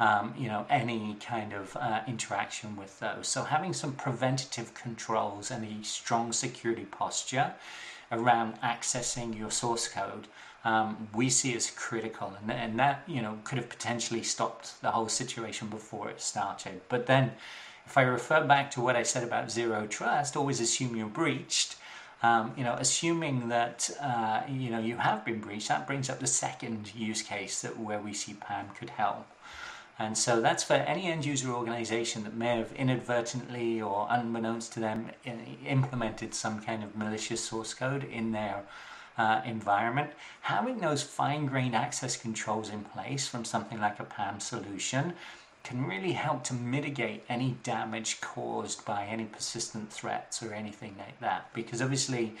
um, 0.00 0.34
you 0.36 0.48
know, 0.48 0.66
any 0.68 1.16
kind 1.20 1.52
of 1.52 1.76
uh, 1.76 2.00
interaction 2.08 2.74
with 2.74 2.98
those. 2.98 3.28
So 3.28 3.44
having 3.44 3.72
some 3.74 3.92
preventative 3.92 4.74
controls 4.74 5.52
and 5.52 5.64
a 5.64 5.84
strong 5.84 6.32
security 6.32 6.84
posture 6.84 7.54
around 8.10 8.60
accessing 8.60 9.38
your 9.38 9.52
source 9.52 9.86
code 9.86 10.26
um, 10.64 11.08
we 11.14 11.30
see 11.30 11.54
as 11.56 11.70
critical, 11.70 12.34
and, 12.40 12.50
and 12.50 12.78
that 12.78 13.02
you 13.06 13.22
know 13.22 13.38
could 13.44 13.58
have 13.58 13.68
potentially 13.68 14.22
stopped 14.22 14.80
the 14.82 14.90
whole 14.90 15.08
situation 15.08 15.68
before 15.68 16.10
it 16.10 16.20
started. 16.20 16.80
But 16.88 17.06
then, 17.06 17.32
if 17.86 17.96
I 17.96 18.02
refer 18.02 18.44
back 18.44 18.70
to 18.72 18.80
what 18.80 18.96
I 18.96 19.02
said 19.02 19.24
about 19.24 19.50
zero 19.50 19.86
trust, 19.86 20.36
always 20.36 20.60
assume 20.60 20.96
you're 20.96 21.08
breached. 21.08 21.76
Um, 22.22 22.52
you 22.54 22.64
know, 22.64 22.74
assuming 22.74 23.48
that 23.48 23.90
uh, 24.02 24.42
you 24.48 24.70
know 24.70 24.80
you 24.80 24.96
have 24.98 25.24
been 25.24 25.40
breached, 25.40 25.68
that 25.68 25.86
brings 25.86 26.10
up 26.10 26.20
the 26.20 26.26
second 26.26 26.94
use 26.94 27.22
case 27.22 27.62
that 27.62 27.78
where 27.78 28.00
we 28.00 28.12
see 28.12 28.34
PAM 28.34 28.68
could 28.78 28.90
help. 28.90 29.26
And 29.98 30.16
so 30.16 30.40
that's 30.40 30.64
for 30.64 30.74
any 30.74 31.12
end 31.12 31.26
user 31.26 31.50
organization 31.50 32.24
that 32.24 32.34
may 32.34 32.56
have 32.56 32.72
inadvertently 32.72 33.82
or 33.82 34.06
unbeknownst 34.08 34.72
to 34.72 34.80
them 34.80 35.10
implemented 35.66 36.34
some 36.34 36.58
kind 36.60 36.82
of 36.82 36.96
malicious 36.96 37.44
source 37.44 37.74
code 37.74 38.04
in 38.04 38.32
their 38.32 38.64
uh, 39.20 39.42
environment. 39.44 40.10
Having 40.40 40.78
those 40.78 41.02
fine 41.02 41.44
grained 41.44 41.76
access 41.76 42.16
controls 42.16 42.70
in 42.70 42.82
place 42.84 43.28
from 43.28 43.44
something 43.44 43.78
like 43.78 44.00
a 44.00 44.04
PAM 44.04 44.40
solution 44.40 45.12
can 45.62 45.86
really 45.86 46.12
help 46.12 46.42
to 46.44 46.54
mitigate 46.54 47.22
any 47.28 47.50
damage 47.62 48.22
caused 48.22 48.82
by 48.86 49.04
any 49.04 49.24
persistent 49.24 49.92
threats 49.92 50.42
or 50.42 50.54
anything 50.54 50.94
like 50.98 51.20
that. 51.20 51.52
Because 51.52 51.82
obviously, 51.82 52.32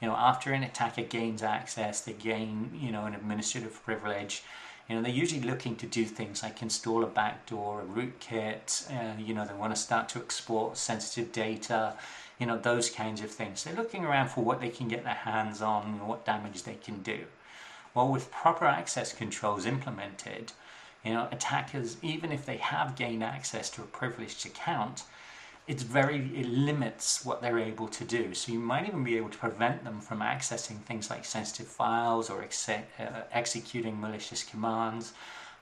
you 0.00 0.08
know, 0.08 0.16
after 0.16 0.52
an 0.52 0.64
attacker 0.64 1.02
gains 1.02 1.40
access, 1.40 2.00
they 2.00 2.14
gain, 2.14 2.70
you 2.74 2.90
know, 2.90 3.04
an 3.06 3.14
administrative 3.14 3.80
privilege 3.84 4.42
you 4.88 4.94
know, 4.94 5.02
they're 5.02 5.10
usually 5.10 5.40
looking 5.40 5.76
to 5.76 5.86
do 5.86 6.04
things 6.04 6.42
like 6.42 6.60
install 6.60 7.04
a 7.04 7.06
backdoor, 7.06 7.80
a 7.80 7.84
rootkit. 7.84 8.90
Uh, 8.92 9.18
you 9.18 9.32
know, 9.32 9.46
they 9.46 9.54
want 9.54 9.74
to 9.74 9.80
start 9.80 10.10
to 10.10 10.18
export 10.18 10.76
sensitive 10.76 11.32
data. 11.32 11.94
You 12.38 12.46
know, 12.46 12.58
those 12.58 12.90
kinds 12.90 13.20
of 13.20 13.30
things. 13.30 13.62
They're 13.62 13.74
looking 13.74 14.04
around 14.04 14.28
for 14.28 14.42
what 14.44 14.60
they 14.60 14.70
can 14.70 14.88
get 14.88 15.04
their 15.04 15.14
hands 15.14 15.62
on 15.62 15.84
and 15.84 16.08
what 16.08 16.24
damage 16.24 16.64
they 16.64 16.74
can 16.74 17.02
do. 17.02 17.26
Well, 17.94 18.08
with 18.08 18.30
proper 18.32 18.66
access 18.66 19.12
controls 19.12 19.66
implemented, 19.66 20.52
you 21.04 21.12
know, 21.12 21.28
attackers, 21.30 21.96
even 22.02 22.32
if 22.32 22.44
they 22.44 22.56
have 22.56 22.96
gained 22.96 23.22
access 23.22 23.70
to 23.70 23.82
a 23.82 23.86
privileged 23.86 24.44
account, 24.46 25.04
it's 25.66 25.82
very 25.82 26.18
it 26.34 26.46
limits 26.46 27.24
what 27.24 27.40
they're 27.40 27.58
able 27.58 27.88
to 27.88 28.04
do. 28.04 28.34
So 28.34 28.52
you 28.52 28.58
might 28.58 28.86
even 28.86 29.04
be 29.04 29.16
able 29.16 29.30
to 29.30 29.38
prevent 29.38 29.84
them 29.84 30.00
from 30.00 30.20
accessing 30.20 30.80
things 30.80 31.08
like 31.08 31.24
sensitive 31.24 31.68
files 31.68 32.28
or 32.28 32.42
exe- 32.42 32.68
uh, 32.68 33.22
executing 33.32 34.00
malicious 34.00 34.42
commands. 34.42 35.14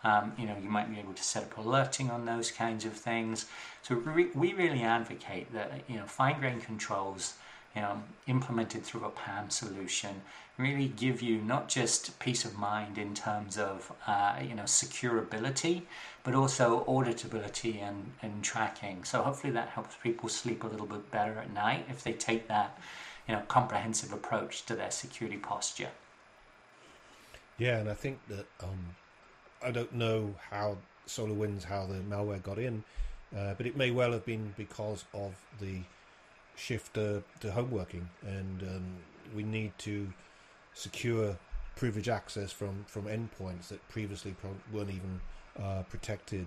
Um, 0.05 0.33
you 0.37 0.47
know, 0.47 0.57
you 0.61 0.69
might 0.69 0.93
be 0.93 0.99
able 0.99 1.15
to 1.15 1.23
set 1.23 1.45
up 1.45 1.57
alerting 1.59 2.11
on 2.11 2.25
those 2.25 2.51
kinds 2.51 2.85
of 2.85 2.93
things. 2.93 3.47
So 3.83 3.95
re- 3.95 4.31
we 4.35 4.53
really 4.53 4.83
advocate 4.83 5.53
that 5.53 5.73
you 5.89 5.97
know 5.97 6.07
fine-grained 6.07 6.65
controls, 6.65 7.35
you 7.77 7.83
know, 7.83 8.03
implemented 8.27 8.85
through 8.85 9.05
a 9.05 9.11
PAM 9.11 9.51
solution 9.51 10.23
really 10.59 10.89
give 10.89 11.23
you 11.23 11.41
not 11.41 11.69
just 11.69 12.19
peace 12.19 12.45
of 12.45 12.57
mind 12.57 12.99
in 12.99 13.15
terms 13.15 13.59
of 13.59 13.93
uh, 14.07 14.37
you 14.41 14.55
know 14.55 14.65
securability, 14.65 15.83
but 16.25 16.35
also 16.35 16.85
auditability 16.85 17.83
and, 17.83 18.13
and 18.23 18.43
tracking. 18.43 19.05
So 19.05 19.23
hopefully 19.23 19.53
that 19.55 19.69
helps 19.69 19.97
people 20.03 20.29
sleep 20.29 20.65
a 20.65 20.67
little 20.67 20.87
bit 20.87 21.11
better 21.11 21.39
at 21.39 21.53
night 21.53 21.87
if 21.89 22.05
they 22.05 22.13
take 22.13 22.49
that 22.49 22.79
you 23.27 23.35
know 23.35 23.43
comprehensive 23.49 24.13
approach 24.13 24.65
to 24.67 24.75
their 24.75 24.91
security 24.91 25.39
posture. 25.39 25.91
Yeah, 27.59 27.79
and 27.79 27.89
I 27.89 27.95
think 27.95 28.19
that 28.29 28.47
um, 28.63 28.97
I 29.65 29.71
don't 29.71 29.93
know 29.93 30.35
how 30.51 30.77
SolarWinds 31.07 31.65
how 31.65 31.87
the 31.87 31.95
malware 31.95 32.43
got 32.43 32.59
in, 32.59 32.85
uh, 33.37 33.55
but 33.55 33.67
it 33.67 33.77
may 33.77 33.91
well 33.91 34.13
have 34.13 34.25
been 34.25 34.55
because 34.57 35.05
of 35.15 35.35
the 35.61 35.81
shift 36.57 36.97
uh, 36.99 37.21
to 37.41 37.53
home 37.53 37.71
working, 37.71 38.09
and 38.27 38.63
um, 38.63 38.85
we 39.35 39.43
need 39.43 39.73
to 39.79 40.13
secure 40.75 41.37
privilege 41.77 42.09
access 42.09 42.53
from, 42.53 42.85
from 42.87 43.05
endpoints 43.05 43.69
that 43.69 43.87
previously 43.89 44.35
weren't 44.73 44.91
even 44.91 45.21
uh, 45.61 45.83
protected. 45.89 46.47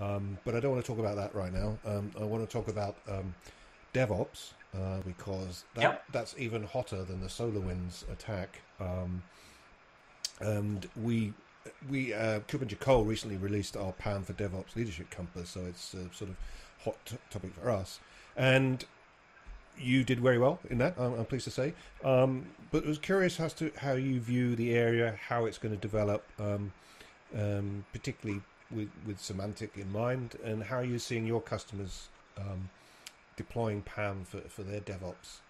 Um, 0.00 0.38
but 0.44 0.54
I 0.54 0.60
don't 0.60 0.72
want 0.72 0.84
to 0.84 0.90
talk 0.90 0.98
about 0.98 1.16
that 1.16 1.34
right 1.34 1.52
now. 1.52 1.78
Um, 1.86 2.10
I 2.20 2.24
want 2.24 2.48
to 2.48 2.52
talk 2.52 2.68
about 2.68 2.96
um, 3.08 3.34
DevOps 3.92 4.52
uh, 4.76 4.98
because 5.06 5.64
that, 5.74 5.82
yep. 5.82 6.04
that's 6.12 6.34
even 6.36 6.64
hotter 6.64 7.04
than 7.04 7.20
the 7.20 7.28
SolarWinds 7.28 8.10
attack. 8.10 8.60
Um, 8.80 9.22
and 10.40 10.88
we 11.00 11.32
we 11.88 12.12
uh, 12.12 12.40
KuppingerCole 12.40 13.06
recently 13.06 13.36
released 13.36 13.76
our 13.76 13.92
PAM 13.92 14.22
for 14.22 14.32
DevOps 14.32 14.76
Leadership 14.76 15.10
Compass, 15.10 15.50
so 15.50 15.60
it's 15.66 15.94
a 15.94 16.12
sort 16.14 16.30
of 16.30 16.36
hot 16.84 16.96
t- 17.04 17.16
topic 17.30 17.52
for 17.54 17.70
us. 17.70 18.00
And 18.36 18.84
you 19.78 20.04
did 20.04 20.20
very 20.20 20.38
well 20.38 20.60
in 20.70 20.78
that. 20.78 20.94
I'm, 20.98 21.14
I'm 21.14 21.24
pleased 21.24 21.44
to 21.44 21.50
say. 21.50 21.74
Um, 22.04 22.46
but 22.70 22.84
I 22.84 22.88
was 22.88 22.98
curious 22.98 23.38
as 23.40 23.52
to 23.54 23.70
how 23.78 23.92
you 23.92 24.20
view 24.20 24.56
the 24.56 24.74
area, 24.74 25.18
how 25.28 25.46
it's 25.46 25.58
going 25.58 25.74
to 25.74 25.80
develop, 25.80 26.24
um, 26.38 26.72
um, 27.36 27.84
particularly 27.92 28.42
with 28.70 28.90
with 29.06 29.18
Symantec 29.18 29.76
in 29.76 29.90
mind, 29.92 30.36
and 30.44 30.62
how 30.62 30.80
you're 30.80 30.98
seeing 30.98 31.26
your 31.26 31.40
customers 31.40 32.08
um, 32.38 32.70
deploying 33.36 33.82
PAM 33.82 34.24
for, 34.24 34.40
for 34.40 34.62
their 34.62 34.80
DevOps. 34.80 35.40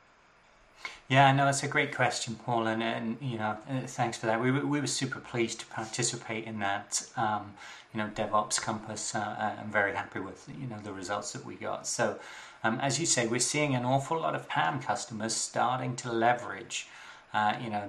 Yeah, 1.08 1.32
no, 1.32 1.48
it's 1.48 1.62
a 1.62 1.68
great 1.68 1.94
question, 1.94 2.34
Paul, 2.34 2.66
and, 2.66 2.82
and 2.82 3.18
you 3.20 3.36
know, 3.36 3.58
uh, 3.68 3.80
thanks 3.86 4.16
for 4.16 4.26
that. 4.26 4.40
We 4.40 4.50
we 4.50 4.80
were 4.80 4.86
super 4.86 5.20
pleased 5.20 5.60
to 5.60 5.66
participate 5.66 6.44
in 6.44 6.58
that, 6.60 7.06
um, 7.16 7.52
you 7.92 7.98
know, 7.98 8.08
DevOps 8.14 8.60
Compass. 8.60 9.14
Uh, 9.14 9.56
I'm 9.60 9.70
very 9.70 9.94
happy 9.94 10.20
with 10.20 10.48
you 10.58 10.66
know 10.66 10.78
the 10.82 10.92
results 10.92 11.32
that 11.32 11.44
we 11.44 11.56
got. 11.56 11.86
So, 11.86 12.18
um, 12.62 12.80
as 12.80 12.98
you 12.98 13.04
say, 13.06 13.26
we're 13.26 13.38
seeing 13.40 13.74
an 13.74 13.84
awful 13.84 14.18
lot 14.18 14.34
of 14.34 14.48
PAM 14.48 14.80
customers 14.80 15.34
starting 15.34 15.94
to 15.96 16.10
leverage, 16.10 16.88
uh, 17.34 17.54
you 17.62 17.68
know, 17.68 17.88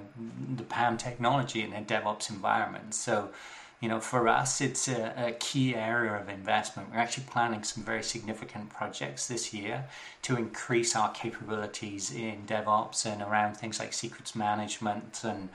the 0.56 0.64
PAM 0.64 0.98
technology 0.98 1.62
in 1.62 1.70
their 1.70 1.82
DevOps 1.82 2.28
environment. 2.28 2.94
So, 2.94 3.30
you 3.80 3.88
know, 3.88 4.00
for 4.00 4.26
us, 4.26 4.60
it's 4.60 4.88
a, 4.88 5.12
a, 5.16 5.32
key 5.32 5.74
area 5.74 6.14
of 6.14 6.30
investment. 6.30 6.90
We're 6.90 6.98
actually 6.98 7.24
planning 7.24 7.62
some 7.62 7.84
very 7.84 8.02
significant 8.02 8.70
projects 8.70 9.28
this 9.28 9.52
year 9.52 9.84
to 10.22 10.36
increase 10.36 10.96
our 10.96 11.12
capabilities 11.12 12.10
in 12.10 12.44
DevOps 12.46 13.04
and 13.04 13.20
around 13.20 13.56
things 13.56 13.78
like 13.78 13.92
secrets 13.92 14.34
management 14.34 15.20
and 15.24 15.50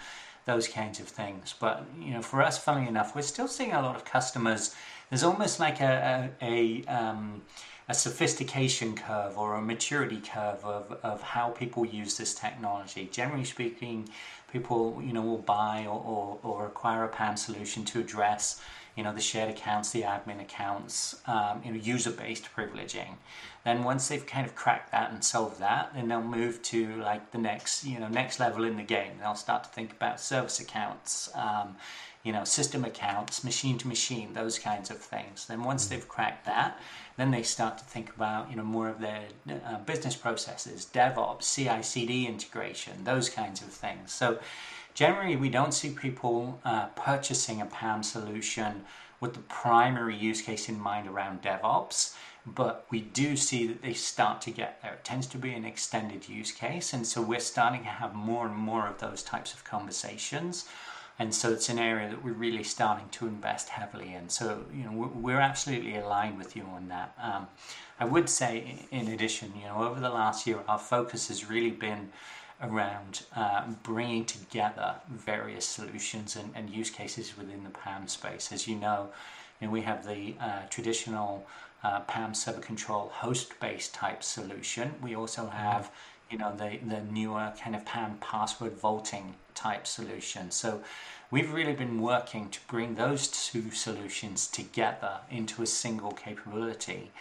those 0.45 0.67
kinds 0.67 0.99
of 0.99 1.07
things. 1.07 1.55
But 1.59 1.85
you 1.99 2.13
know, 2.13 2.21
for 2.21 2.43
us, 2.43 2.59
funnily 2.59 2.87
enough, 2.87 3.15
we're 3.15 3.23
still 3.23 3.47
seeing 3.47 3.73
a 3.73 3.81
lot 3.81 3.95
of 3.95 4.05
customers. 4.05 4.75
There's 5.09 5.23
almost 5.23 5.59
like 5.59 5.81
a, 5.81 6.29
a, 6.41 6.83
a 6.85 6.93
um, 6.93 7.41
a 7.91 7.93
sophistication 7.93 8.95
curve 8.95 9.37
or 9.37 9.55
a 9.55 9.61
maturity 9.61 10.21
curve 10.21 10.63
of, 10.63 10.97
of 11.03 11.21
how 11.21 11.49
people 11.49 11.85
use 11.85 12.15
this 12.17 12.33
technology. 12.33 13.09
Generally 13.11 13.43
speaking, 13.43 14.07
people 14.49 15.01
you 15.05 15.11
know 15.11 15.21
will 15.21 15.45
buy 15.59 15.85
or, 15.85 15.99
or, 16.13 16.39
or 16.41 16.67
acquire 16.67 17.03
a 17.03 17.09
PAM 17.09 17.35
solution 17.35 17.83
to 17.85 17.99
address 17.99 18.61
you 18.95 19.03
know 19.03 19.13
the 19.13 19.21
shared 19.21 19.49
accounts, 19.49 19.91
the 19.91 20.03
admin 20.03 20.41
accounts, 20.41 21.15
um, 21.27 21.61
you 21.65 21.71
know 21.71 21.77
user-based 21.77 22.47
privileging. 22.55 23.15
Then 23.65 23.83
once 23.83 24.07
they've 24.07 24.25
kind 24.25 24.45
of 24.45 24.55
cracked 24.55 24.91
that 24.93 25.11
and 25.11 25.23
solved 25.23 25.59
that, 25.59 25.91
then 25.93 26.07
they'll 26.07 26.21
move 26.21 26.61
to 26.63 26.95
like 27.01 27.31
the 27.31 27.37
next 27.37 27.85
you 27.85 27.99
know 27.99 28.07
next 28.07 28.39
level 28.39 28.63
in 28.63 28.77
the 28.77 28.83
game. 28.83 29.13
They'll 29.19 29.35
start 29.35 29.65
to 29.65 29.69
think 29.69 29.91
about 29.91 30.21
service 30.21 30.61
accounts. 30.61 31.29
Um, 31.35 31.75
you 32.23 32.31
know, 32.31 32.43
system 32.43 32.85
accounts, 32.85 33.43
machine 33.43 33.77
to 33.79 33.87
machine, 33.87 34.33
those 34.33 34.59
kinds 34.59 34.91
of 34.91 34.97
things. 34.97 35.47
Then 35.47 35.63
once 35.63 35.87
they've 35.87 36.07
cracked 36.07 36.45
that, 36.45 36.79
then 37.17 37.31
they 37.31 37.43
start 37.43 37.77
to 37.79 37.83
think 37.83 38.15
about 38.15 38.49
you 38.49 38.55
know 38.55 38.63
more 38.63 38.89
of 38.89 38.99
their 38.99 39.23
uh, 39.49 39.79
business 39.79 40.15
processes, 40.15 40.87
DevOps, 40.93 41.43
CI/CD 41.43 42.27
integration, 42.27 43.03
those 43.03 43.29
kinds 43.29 43.61
of 43.61 43.69
things. 43.69 44.11
So 44.11 44.39
generally, 44.93 45.35
we 45.35 45.49
don't 45.49 45.73
see 45.73 45.89
people 45.89 46.59
uh, 46.63 46.87
purchasing 46.87 47.61
a 47.61 47.65
PAM 47.65 48.03
solution 48.03 48.85
with 49.19 49.33
the 49.33 49.39
primary 49.41 50.15
use 50.15 50.41
case 50.41 50.69
in 50.69 50.79
mind 50.79 51.07
around 51.07 51.41
DevOps. 51.41 52.15
But 52.43 52.87
we 52.89 53.01
do 53.01 53.37
see 53.37 53.67
that 53.67 53.83
they 53.83 53.93
start 53.93 54.41
to 54.41 54.51
get 54.51 54.81
there. 54.81 54.93
It 54.93 55.03
tends 55.03 55.27
to 55.27 55.37
be 55.37 55.53
an 55.53 55.63
extended 55.63 56.27
use 56.27 56.51
case, 56.51 56.91
and 56.91 57.05
so 57.05 57.21
we're 57.21 57.39
starting 57.39 57.83
to 57.83 57.89
have 57.89 58.15
more 58.15 58.47
and 58.47 58.55
more 58.55 58.87
of 58.87 58.97
those 58.97 59.21
types 59.21 59.53
of 59.53 59.63
conversations 59.63 60.67
and 61.21 61.35
so 61.35 61.53
it's 61.53 61.69
an 61.69 61.77
area 61.77 62.09
that 62.09 62.23
we're 62.23 62.33
really 62.33 62.63
starting 62.63 63.07
to 63.09 63.27
invest 63.27 63.69
heavily 63.69 64.15
in. 64.15 64.27
So 64.27 64.65
you 64.73 64.83
know 64.85 65.11
we're, 65.13 65.39
absolutely 65.51 65.95
aligned 65.95 66.39
with 66.39 66.55
you 66.55 66.63
on 66.63 66.87
that. 66.87 67.13
Um, 67.21 67.47
I 67.99 68.05
would 68.05 68.27
say, 68.27 68.87
in 68.89 69.07
addition, 69.07 69.53
you 69.55 69.65
know, 69.65 69.83
over 69.83 69.99
the 69.99 70.09
last 70.09 70.47
year, 70.47 70.59
our 70.67 70.79
focus 70.79 71.27
has 71.27 71.47
really 71.47 71.69
been 71.69 72.09
around 72.63 73.23
uh, 73.35 73.67
bringing 73.83 74.25
together 74.25 74.95
various 75.11 75.65
solutions 75.65 76.35
and, 76.35 76.51
and, 76.55 76.69
use 76.71 76.89
cases 76.89 77.37
within 77.37 77.63
the 77.63 77.69
PAM 77.69 78.07
space. 78.07 78.51
As 78.51 78.67
you 78.67 78.75
know, 78.75 79.09
you 79.59 79.67
know 79.67 79.73
we 79.73 79.81
have 79.81 80.03
the 80.07 80.33
uh, 80.39 80.61
traditional 80.71 81.45
uh, 81.83 81.99
PAM 82.01 82.33
server 82.33 82.61
control 82.61 83.11
host-based 83.13 83.93
type 83.93 84.23
solution. 84.23 84.95
We 85.03 85.15
also 85.15 85.45
have 85.49 85.91
you 86.31 86.39
know 86.39 86.55
the 86.55 86.79
the 86.93 87.01
newer 87.11 87.53
kind 87.61 87.75
of 87.75 87.85
PAM 87.85 88.17
password 88.21 88.73
vaulting 88.73 89.35
type 89.55 89.87
solution. 89.87 90.51
So 90.51 90.81
we've 91.29 91.53
really 91.53 91.73
been 91.73 92.01
working 92.01 92.49
to 92.49 92.59
bring 92.67 92.95
those 92.95 93.27
two 93.27 93.71
solutions 93.71 94.47
together 94.47 95.19
into 95.29 95.61
a 95.61 95.67
single 95.67 96.11
capability. 96.11 97.11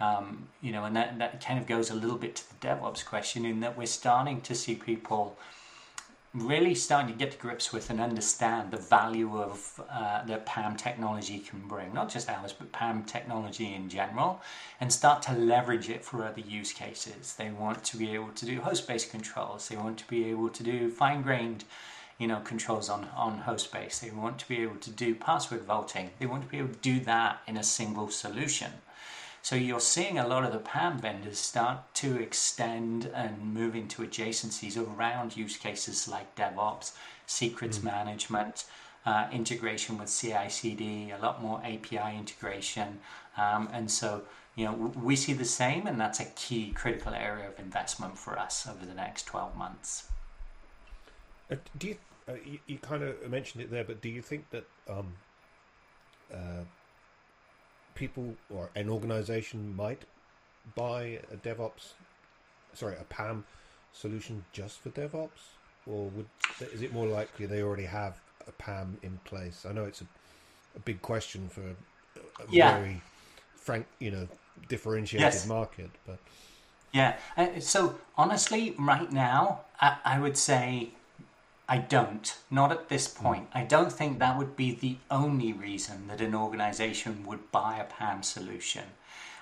Um, 0.00 0.48
you 0.62 0.72
know, 0.72 0.84
and 0.84 0.96
that, 0.96 1.18
that 1.18 1.44
kind 1.44 1.58
of 1.58 1.66
goes 1.66 1.90
a 1.90 1.94
little 1.94 2.16
bit 2.16 2.36
to 2.36 2.48
the 2.48 2.66
DevOps 2.66 3.04
question 3.04 3.44
in 3.44 3.60
that 3.60 3.76
we're 3.76 3.86
starting 3.86 4.40
to 4.42 4.54
see 4.54 4.74
people 4.74 5.36
really 6.32 6.74
starting 6.74 7.12
to 7.12 7.18
get 7.18 7.32
to 7.32 7.38
grips 7.38 7.72
with 7.72 7.90
and 7.90 8.00
understand 8.00 8.70
the 8.70 8.76
value 8.76 9.36
of 9.36 9.80
uh, 9.90 10.24
that 10.24 10.46
PAM 10.46 10.76
technology 10.76 11.40
can 11.40 11.60
bring, 11.66 11.92
not 11.92 12.08
just 12.08 12.30
ours, 12.30 12.52
but 12.52 12.70
PAM 12.70 13.02
technology 13.04 13.74
in 13.74 13.88
general, 13.88 14.40
and 14.80 14.92
start 14.92 15.22
to 15.22 15.32
leverage 15.32 15.90
it 15.90 16.04
for 16.04 16.24
other 16.24 16.40
use 16.40 16.72
cases. 16.72 17.34
They 17.34 17.50
want 17.50 17.82
to 17.84 17.96
be 17.96 18.14
able 18.14 18.30
to 18.30 18.46
do 18.46 18.60
host-based 18.60 19.10
controls. 19.10 19.68
They 19.68 19.76
want 19.76 19.98
to 19.98 20.06
be 20.06 20.30
able 20.30 20.50
to 20.50 20.62
do 20.62 20.88
fine-grained 20.90 21.64
you 22.20 22.26
know, 22.26 22.40
controls 22.40 22.90
on, 22.90 23.08
on 23.16 23.38
host 23.38 23.72
base. 23.72 23.98
They 23.98 24.10
want 24.10 24.38
to 24.40 24.48
be 24.48 24.60
able 24.60 24.76
to 24.76 24.90
do 24.90 25.14
password 25.14 25.62
vaulting. 25.62 26.10
They 26.18 26.26
want 26.26 26.44
to 26.44 26.50
be 26.50 26.58
able 26.58 26.74
to 26.74 26.80
do 26.80 27.00
that 27.00 27.40
in 27.46 27.56
a 27.56 27.62
single 27.62 28.10
solution. 28.10 28.70
So 29.42 29.56
you're 29.56 29.80
seeing 29.80 30.18
a 30.18 30.26
lot 30.26 30.44
of 30.44 30.52
the 30.52 30.58
PAM 30.58 30.98
vendors 30.98 31.38
start 31.38 31.94
to 31.94 32.20
extend 32.20 33.06
and 33.06 33.54
move 33.54 33.74
into 33.74 34.02
adjacencies 34.02 34.76
around 34.76 35.36
use 35.36 35.56
cases 35.56 36.06
like 36.06 36.34
DevOps, 36.36 36.92
secrets 37.26 37.78
mm. 37.78 37.84
management, 37.84 38.64
uh, 39.06 39.28
integration 39.32 39.96
with 39.96 40.10
CI/CD, 40.10 41.10
a 41.10 41.18
lot 41.18 41.42
more 41.42 41.60
API 41.64 42.16
integration, 42.16 43.00
um, 43.36 43.68
and 43.72 43.90
so 43.90 44.22
you 44.56 44.66
know 44.66 44.72
we 45.02 45.16
see 45.16 45.32
the 45.32 45.44
same, 45.44 45.86
and 45.86 45.98
that's 45.98 46.20
a 46.20 46.26
key 46.36 46.70
critical 46.72 47.14
area 47.14 47.48
of 47.48 47.58
investment 47.58 48.18
for 48.18 48.38
us 48.38 48.66
over 48.68 48.84
the 48.84 48.94
next 48.94 49.24
twelve 49.24 49.56
months. 49.56 50.08
Uh, 51.50 51.56
do 51.78 51.88
you, 51.88 51.96
uh, 52.28 52.34
you, 52.44 52.58
you 52.66 52.78
kind 52.78 53.02
of 53.02 53.28
mentioned 53.28 53.64
it 53.64 53.70
there, 53.70 53.84
but 53.84 54.02
do 54.02 54.10
you 54.10 54.20
think 54.20 54.48
that 54.50 54.64
um, 54.88 55.14
uh, 56.32 56.64
people 58.00 58.34
or 58.48 58.70
an 58.74 58.88
organization 58.88 59.76
might 59.76 60.02
buy 60.74 61.20
a 61.30 61.36
DevOps, 61.36 61.92
sorry, 62.72 62.96
a 62.98 63.04
PAM 63.04 63.44
solution 63.92 64.42
just 64.52 64.80
for 64.80 64.88
DevOps, 64.88 65.42
or 65.86 66.08
would 66.14 66.26
is 66.72 66.80
it 66.80 66.94
more 66.94 67.06
likely 67.06 67.44
they 67.44 67.62
already 67.62 67.84
have 67.84 68.18
a 68.48 68.52
PAM 68.52 68.96
in 69.02 69.18
place? 69.24 69.66
I 69.68 69.72
know 69.72 69.84
it's 69.84 70.00
a, 70.00 70.06
a 70.76 70.80
big 70.80 71.02
question 71.02 71.48
for 71.48 71.60
a, 71.60 72.42
a 72.42 72.46
yeah. 72.50 72.78
very 72.78 73.02
frank, 73.54 73.86
you 73.98 74.10
know, 74.10 74.26
differentiated 74.68 75.34
yes. 75.34 75.46
market, 75.46 75.90
but 76.06 76.18
yeah. 76.92 77.18
Uh, 77.36 77.60
so 77.60 77.98
honestly, 78.16 78.74
right 78.78 79.12
now, 79.12 79.60
I, 79.78 79.98
I 80.04 80.18
would 80.18 80.38
say 80.38 80.90
I 81.70 81.78
don't. 81.78 82.36
Not 82.50 82.72
at 82.72 82.88
this 82.88 83.06
point. 83.06 83.46
I 83.54 83.62
don't 83.62 83.92
think 83.92 84.18
that 84.18 84.36
would 84.36 84.56
be 84.56 84.74
the 84.74 84.96
only 85.08 85.52
reason 85.52 86.08
that 86.08 86.20
an 86.20 86.34
organization 86.34 87.24
would 87.26 87.52
buy 87.52 87.78
a 87.78 87.84
PAM 87.84 88.24
solution. 88.24 88.82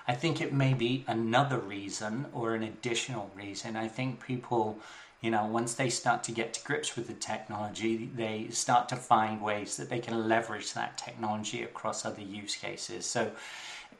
I 0.07 0.13
think 0.13 0.39
it 0.39 0.53
may 0.53 0.75
be 0.75 1.03
another 1.07 1.57
reason 1.57 2.27
or 2.31 2.53
an 2.53 2.61
additional 2.61 3.31
reason. 3.35 3.75
I 3.75 3.87
think 3.87 4.23
people, 4.23 4.77
you 5.21 5.31
know, 5.31 5.47
once 5.47 5.73
they 5.73 5.89
start 5.89 6.23
to 6.25 6.31
get 6.31 6.53
to 6.53 6.63
grips 6.63 6.95
with 6.95 7.07
the 7.07 7.15
technology, 7.15 8.11
they 8.15 8.49
start 8.51 8.89
to 8.89 8.95
find 8.95 9.41
ways 9.41 9.75
that 9.77 9.89
they 9.89 9.99
can 9.99 10.29
leverage 10.29 10.75
that 10.75 10.99
technology 10.99 11.63
across 11.63 12.05
other 12.05 12.21
use 12.21 12.55
cases. 12.55 13.07
So, 13.07 13.31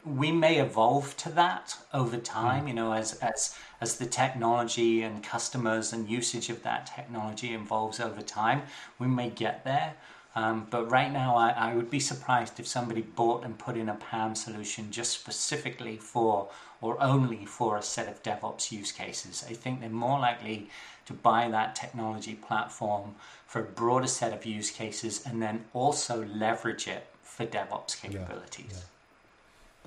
we 0.05 0.31
may 0.31 0.59
evolve 0.59 1.15
to 1.17 1.29
that 1.31 1.77
over 1.93 2.17
time, 2.17 2.67
you 2.67 2.73
know, 2.73 2.93
as, 2.93 3.13
as, 3.15 3.57
as 3.81 3.97
the 3.97 4.05
technology 4.05 5.01
and 5.01 5.23
customers 5.23 5.91
and 5.91 6.09
usage 6.09 6.49
of 6.49 6.63
that 6.63 6.85
technology 6.85 7.53
evolves 7.53 7.99
over 7.99 8.21
time, 8.21 8.61
we 8.97 9.07
may 9.07 9.29
get 9.29 9.63
there. 9.63 9.95
Um, 10.35 10.67
but 10.69 10.89
right 10.89 11.11
now, 11.11 11.35
I, 11.35 11.49
I 11.49 11.73
would 11.75 11.89
be 11.89 11.99
surprised 11.99 12.59
if 12.59 12.67
somebody 12.67 13.01
bought 13.01 13.43
and 13.43 13.57
put 13.57 13.75
in 13.75 13.89
a 13.89 13.95
PAM 13.95 14.35
solution 14.35 14.91
just 14.91 15.11
specifically 15.11 15.97
for 15.97 16.49
or 16.81 17.01
only 17.01 17.45
for 17.45 17.77
a 17.77 17.81
set 17.81 18.07
of 18.07 18.23
DevOps 18.23 18.71
use 18.71 18.91
cases. 18.91 19.43
I 19.49 19.53
think 19.53 19.81
they're 19.81 19.89
more 19.89 20.19
likely 20.19 20.69
to 21.07 21.13
buy 21.13 21.49
that 21.49 21.75
technology 21.75 22.35
platform 22.35 23.15
for 23.47 23.61
a 23.61 23.65
broader 23.65 24.07
set 24.07 24.31
of 24.31 24.45
use 24.45 24.71
cases 24.71 25.25
and 25.25 25.41
then 25.41 25.65
also 25.73 26.23
leverage 26.25 26.87
it 26.87 27.07
for 27.21 27.45
DevOps 27.45 27.99
capabilities. 27.99 28.67
Yeah, 28.69 28.77
yeah. 28.77 28.98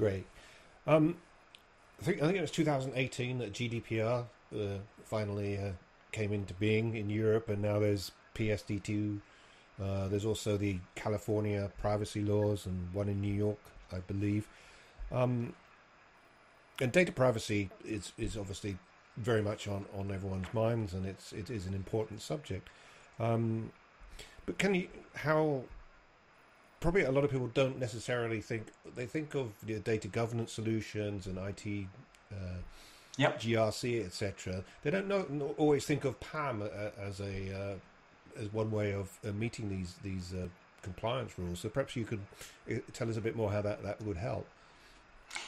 Great. 0.03 0.27
Um, 0.85 1.15
I 2.01 2.05
think 2.05 2.21
I 2.21 2.27
think 2.27 2.37
it 2.37 2.41
was 2.41 2.51
2018 2.51 3.39
that 3.39 3.53
GDPR 3.53 4.25
uh, 4.53 4.59
finally 5.05 5.57
uh, 5.57 5.71
came 6.11 6.33
into 6.33 6.55
being 6.55 6.97
in 6.97 7.09
Europe, 7.09 7.49
and 7.49 7.63
now 7.63 7.79
there's 7.79 8.11
PSD2. 8.35 9.21
Uh, 9.81 10.09
there's 10.09 10.25
also 10.25 10.57
the 10.57 10.81
California 10.97 11.71
privacy 11.79 12.21
laws 12.21 12.67
and 12.67 12.93
one 12.93 13.09
in 13.09 13.21
New 13.21 13.33
York, 13.33 13.61
I 13.93 14.01
believe. 14.01 14.49
Um, 15.13 15.55
and 16.81 16.91
data 16.91 17.13
privacy 17.13 17.71
is 17.85 18.11
is 18.19 18.37
obviously 18.37 18.79
very 19.19 19.41
much 19.41 19.69
on, 19.69 19.87
on 19.97 20.11
everyone's 20.11 20.53
minds, 20.53 20.95
and 20.95 21.07
it's 21.07 21.33
it 21.33 21.49
is 21.49 21.67
an 21.67 21.75
important 21.75 22.23
subject. 22.23 22.71
Um, 23.21 23.71
but 24.47 24.59
can 24.59 24.75
you 24.75 24.89
how 25.15 25.63
probably 26.83 27.03
a 27.03 27.13
lot 27.13 27.25
of 27.25 27.31
people 27.31 27.51
don't 27.55 27.79
necessarily 27.79 28.41
think 28.41 28.67
they 28.95 29.07
think 29.07 29.35
of 29.35 29.53
the 29.65 29.79
data 29.79 30.09
governance 30.09 30.53
solutions 30.53 31.27
and 31.27 31.39
IT, 31.39 31.87
uh, 32.33 32.59
yep. 33.17 33.41
GRC, 33.41 34.05
etc. 34.05 34.63
They 34.83 34.91
don't 34.91 35.09
know, 35.09 35.55
always 35.57 35.87
think 35.87 36.05
of 36.05 36.21
PAM 36.21 36.63
as 37.01 37.21
a 37.21 37.55
uh, 37.55 38.41
as 38.41 38.53
one 38.53 38.71
way 38.71 38.93
of 38.93 39.19
uh, 39.27 39.33
meeting 39.33 39.69
these 39.71 39.95
these 40.03 40.35
uh, 40.35 40.49
compliance 40.83 41.39
rules. 41.39 41.61
So 41.61 41.69
perhaps 41.69 41.97
you 41.97 42.05
could 42.05 42.21
uh, 42.71 42.75
tell 42.93 43.09
us 43.09 43.17
a 43.17 43.21
bit 43.21 43.37
more 43.37 43.51
how 43.51 43.63
that, 43.63 43.83
that 43.83 44.03
would 44.03 44.17
help. 44.17 44.47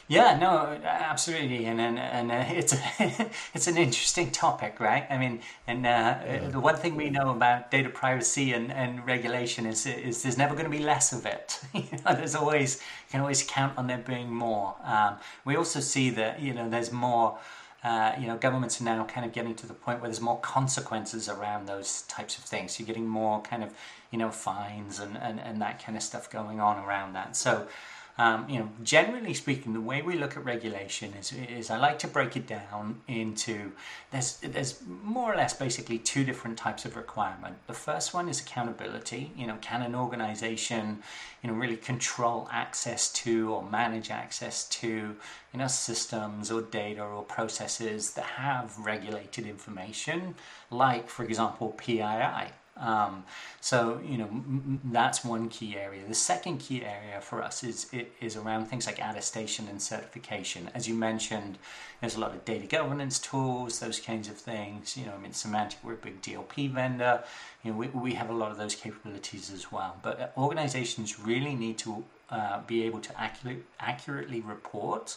Yeah, 0.07 0.38
no, 0.38 0.79
absolutely, 0.85 1.64
and 1.64 1.81
and, 1.81 1.99
and 1.99 2.31
uh, 2.31 2.44
it's 2.49 2.75
a, 2.75 3.31
it's 3.55 3.66
an 3.66 3.79
interesting 3.79 4.31
topic, 4.31 4.79
right? 4.79 5.07
I 5.09 5.16
mean, 5.16 5.40
and 5.66 5.87
uh, 5.87 5.88
yeah. 5.88 6.49
the 6.49 6.61
one 6.61 6.77
thing 6.77 6.94
we 6.94 7.09
know 7.09 7.31
about 7.31 7.70
data 7.70 7.88
privacy 7.88 8.53
and, 8.53 8.70
and 8.70 9.05
regulation 9.07 9.64
is 9.64 9.87
is 9.87 10.23
there's 10.23 10.37
never 10.37 10.55
going 10.55 10.70
to 10.70 10.77
be 10.77 10.85
less 10.85 11.14
of 11.14 11.25
it. 11.25 11.59
you 11.73 11.85
know, 12.05 12.14
there's 12.14 12.35
always 12.35 12.77
you 12.77 13.12
can 13.12 13.20
always 13.20 13.42
count 13.42 13.79
on 13.79 13.87
there 13.87 14.03
being 14.07 14.31
more. 14.31 14.75
Um, 14.85 15.16
we 15.47 15.57
also 15.57 15.81
see 15.81 16.11
that 16.11 16.40
you 16.40 16.53
know 16.53 16.68
there's 16.68 16.92
more. 16.92 17.38
Uh, 17.83 18.14
you 18.18 18.27
know, 18.27 18.35
governments 18.38 18.81
are 18.81 18.85
now 18.85 19.05
kind 19.05 19.27
of 19.27 19.33
getting 19.33 19.55
to 19.55 19.66
the 19.66 19.75
point 19.75 20.01
where 20.01 20.09
there's 20.09 20.20
more 20.20 20.40
consequences 20.40 21.29
around 21.29 21.66
those 21.66 22.01
types 22.03 22.38
of 22.38 22.44
things. 22.44 22.81
You're 22.81 22.87
getting 22.87 23.07
more 23.07 23.42
kind 23.42 23.62
of, 23.62 23.75
you 24.11 24.16
know, 24.16 24.31
fines 24.31 25.01
and, 25.01 25.18
and, 25.18 25.38
and 25.38 25.61
that 25.61 25.85
kind 25.85 25.94
of 25.94 26.03
stuff 26.03 26.31
going 26.31 26.61
on 26.61 26.83
around 26.83 27.12
that. 27.12 27.37
So, 27.37 27.68
um, 28.16 28.48
you 28.48 28.61
know, 28.61 28.68
generally 28.85 29.35
speaking, 29.35 29.72
the 29.72 29.81
way 29.81 30.00
we 30.00 30.14
look 30.14 30.37
at 30.37 30.44
regulation 30.44 31.14
is, 31.14 31.33
is 31.33 31.68
I 31.68 31.79
like 31.79 31.98
to 32.00 32.07
break 32.07 32.37
it 32.37 32.46
down 32.46 33.00
into 33.09 33.72
there's 34.12 34.37
there's 34.37 34.81
more 34.87 35.33
or 35.33 35.37
less 35.37 35.53
basically 35.53 35.98
two 35.98 36.22
different 36.22 36.57
types 36.57 36.85
of 36.85 36.94
requirement. 36.94 37.57
The 37.66 37.72
first 37.74 38.14
one 38.14 38.29
is 38.29 38.40
accountability. 38.40 39.33
You 39.37 39.48
know, 39.48 39.59
can 39.61 39.83
an 39.83 39.96
organization, 39.96 41.03
you 41.42 41.50
know, 41.50 41.57
really 41.57 41.77
control 41.77 42.48
access 42.53 43.12
to 43.24 43.53
or 43.53 43.68
manage 43.68 44.11
access 44.11 44.68
to, 44.68 44.87
you 44.87 45.59
know, 45.59 45.66
systems 45.66 46.53
or 46.53 46.62
data 46.62 47.03
or 47.03 47.24
processes 47.24 48.12
that 48.12 48.27
have 48.27 48.79
regulated 48.79 49.44
information, 49.44 50.37
like 50.70 51.09
for 51.09 51.24
example 51.24 51.70
PII. 51.70 52.53
Um, 52.76 53.24
so 53.60 54.00
you 54.04 54.18
know 54.18 54.26
m- 54.26 54.80
that's 54.84 55.24
one 55.24 55.48
key 55.48 55.76
area. 55.76 56.02
The 56.06 56.14
second 56.14 56.58
key 56.58 56.84
area 56.84 57.20
for 57.20 57.42
us 57.42 57.62
is 57.62 57.87
is 58.20 58.37
around 58.37 58.66
things 58.66 58.87
like 58.87 58.98
attestation 58.98 59.68
and 59.68 59.80
certification. 59.80 60.70
As 60.74 60.88
you 60.88 60.94
mentioned, 60.94 61.58
there's 62.00 62.16
a 62.16 62.20
lot 62.20 62.32
of 62.32 62.44
data 62.44 62.66
governance 62.66 63.18
tools, 63.18 63.78
those 63.78 64.00
kinds 64.00 64.28
of 64.28 64.37
things. 64.37 64.96
You 64.96 65.06
know, 65.06 65.12
I 65.14 65.18
mean, 65.18 65.32
Symantec 65.32 65.76
we're 65.84 65.94
a 65.94 65.96
big 65.96 66.20
DLP 66.20 66.70
vendor. 66.70 67.22
You 67.62 67.70
know, 67.70 67.76
we, 67.78 67.87
we 67.88 68.14
have 68.14 68.28
a 68.28 68.34
lot 68.34 68.50
of 68.50 68.58
those 68.58 68.74
capabilities 68.74 69.52
as 69.52 69.70
well. 69.70 69.96
But 70.02 70.20
uh, 70.20 70.28
organizations 70.37 71.20
really 71.20 71.54
need 71.54 71.78
to 71.78 72.04
uh, 72.30 72.60
be 72.66 72.82
able 72.84 73.00
to 73.00 73.20
accurate, 73.20 73.64
accurately 73.78 74.40
report 74.40 75.16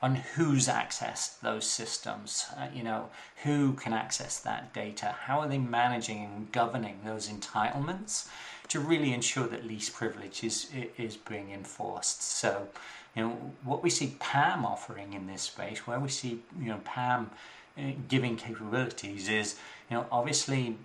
on 0.00 0.14
who's 0.14 0.68
accessed 0.68 1.40
those 1.40 1.66
systems. 1.66 2.46
Uh, 2.56 2.68
you 2.72 2.82
know, 2.82 3.08
who 3.44 3.72
can 3.74 3.92
access 3.92 4.38
that 4.40 4.72
data? 4.72 5.16
How 5.22 5.40
are 5.40 5.48
they 5.48 5.58
managing 5.58 6.24
and 6.24 6.52
governing 6.52 7.00
those 7.04 7.28
entitlements 7.28 8.28
to 8.68 8.80
really 8.80 9.12
ensure 9.12 9.46
that 9.48 9.66
least 9.66 9.94
privilege 9.94 10.44
is 10.44 10.68
is 10.96 11.16
being 11.16 11.50
enforced? 11.50 12.22
So, 12.22 12.68
you 13.16 13.22
know, 13.22 13.30
what 13.64 13.82
we 13.82 13.90
see 13.90 14.16
PAM 14.20 14.64
offering 14.64 15.12
in 15.14 15.26
this 15.26 15.42
space, 15.42 15.86
where 15.86 15.98
we 15.98 16.08
see 16.08 16.42
you 16.60 16.68
know 16.68 16.80
PAM 16.84 17.30
uh, 17.78 17.92
giving 18.08 18.36
capabilities 18.36 19.28
is 19.28 19.56
you 19.90 19.96
know 19.96 20.06
obviously 20.12 20.76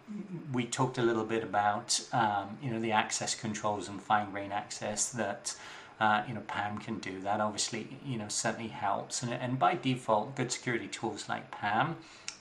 we 0.51 0.65
talked 0.65 0.97
a 0.97 1.03
little 1.03 1.25
bit 1.25 1.43
about 1.43 1.99
um, 2.13 2.57
you 2.61 2.71
know 2.71 2.79
the 2.79 2.91
access 2.91 3.35
controls 3.35 3.89
and 3.89 4.01
fine 4.01 4.31
grain 4.31 4.51
access 4.51 5.09
that 5.09 5.55
uh, 6.03 6.19
you 6.27 6.33
know, 6.35 6.45
PAM 6.55 6.73
can 6.85 6.95
do 6.99 7.15
that. 7.21 7.37
Obviously, 7.47 7.83
you 8.11 8.17
know, 8.17 8.29
certainly 8.43 8.71
helps. 8.85 9.23
And, 9.23 9.31
and 9.45 9.57
by 9.65 9.71
default, 9.75 10.35
good 10.39 10.51
security 10.51 10.89
tools 10.97 11.29
like 11.29 11.43
PAM 11.61 11.87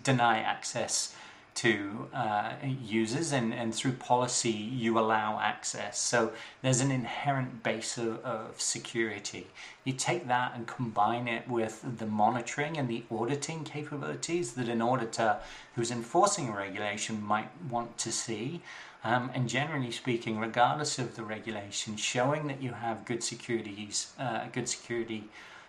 deny 0.03 0.37
access 0.55 1.15
to 1.55 2.09
uh, 2.15 2.53
users, 2.99 3.33
and, 3.33 3.53
and 3.53 3.75
through 3.75 3.93
policy, 3.93 4.51
you 4.85 4.99
allow 4.99 5.39
access. 5.39 5.99
So 6.13 6.33
there's 6.63 6.81
an 6.81 6.91
inherent 6.91 7.63
base 7.63 7.99
of, 7.99 8.25
of 8.25 8.59
security. 8.59 9.45
You 9.85 9.93
take 9.93 10.25
that 10.29 10.53
and 10.55 10.67
combine 10.67 11.29
it 11.29 11.45
with 11.47 11.75
the 11.99 12.07
monitoring 12.07 12.79
and 12.79 12.89
the 12.89 13.03
auditing 13.11 13.65
capabilities 13.65 14.47
that 14.55 14.69
an 14.69 14.81
auditor 14.81 15.37
who's 15.75 15.91
enforcing 15.91 16.49
a 16.49 16.57
regulation 16.57 17.23
might 17.23 17.51
want 17.71 17.99
to 17.99 18.11
see. 18.11 18.63
Um, 19.05 19.31
and 19.35 19.49
generally 19.49 19.91
speaking, 19.91 20.39
regardless 20.39 20.99
of 20.99 21.17
the 21.17 21.25
regulation, 21.25 21.97
showing 21.97 22.47
that 22.47 22.63
you 22.63 22.73
have 22.73 23.05
good 23.05 23.23
securities, 23.25 24.13
uh, 24.19 24.47
good 24.53 24.69
security 24.69 25.25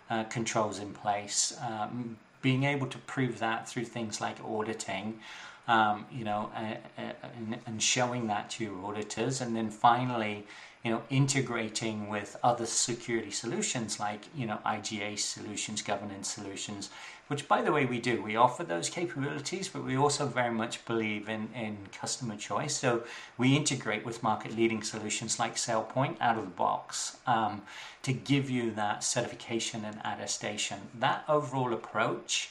uh, 0.10 0.26
controls 0.26 0.80
in 0.80 0.94
place, 0.94 1.58
um, 1.68 2.18
being 2.44 2.64
able 2.64 2.88
to 2.88 2.98
prove 3.00 3.40
that 3.40 3.68
through 3.68 3.86
things 3.86 4.22
like 4.22 4.38
auditing, 4.44 5.20
um, 5.68 6.06
you 6.12 6.26
know, 6.26 6.52
uh, 6.56 7.02
uh, 7.02 7.14
and, 7.38 7.58
and, 7.66 7.82
showing 7.82 8.28
that 8.28 8.50
to 8.50 8.66
your 8.66 8.86
auditors, 8.86 9.40
and 9.40 9.56
then 9.56 9.70
finally, 9.70 10.46
you 10.84 10.92
know, 10.92 11.02
integrating 11.10 12.10
with 12.10 12.36
other 12.44 12.66
security 12.66 13.32
solutions 13.32 14.02
like 14.02 14.26
you 14.36 14.46
know 14.46 14.60
IGA 14.66 15.18
solutions, 15.18 15.82
governance 15.82 16.28
solutions, 16.28 16.90
which 17.28 17.48
by 17.48 17.62
the 17.62 17.72
way 17.72 17.86
we 17.86 18.00
do. 18.00 18.22
We 18.22 18.36
offer 18.36 18.64
those 18.66 18.90
capabilities, 18.90 19.70
but 19.70 19.86
we 19.86 19.96
also 19.96 20.26
very 20.26 20.54
much 20.54 20.84
believe 20.86 21.30
in 21.30 21.50
in 21.56 21.78
customer 21.94 22.36
choice. 22.36 22.76
So 22.76 23.04
we 23.38 23.56
integrate 23.56 24.06
with 24.06 24.22
market 24.22 24.56
leading 24.58 24.84
solutions 24.84 25.40
like 25.40 25.56
SailPoint 25.56 26.18
out 26.20 26.38
of 26.38 26.44
the 26.44 26.52
box 26.52 27.18
um, 27.26 27.62
to 28.02 28.12
give 28.12 28.50
you 28.50 28.72
that 28.72 29.06
certification 29.06 29.86
and 29.86 30.02
attestation. 30.04 30.80
That 31.00 31.24
overall 31.30 31.72
approach 31.74 32.50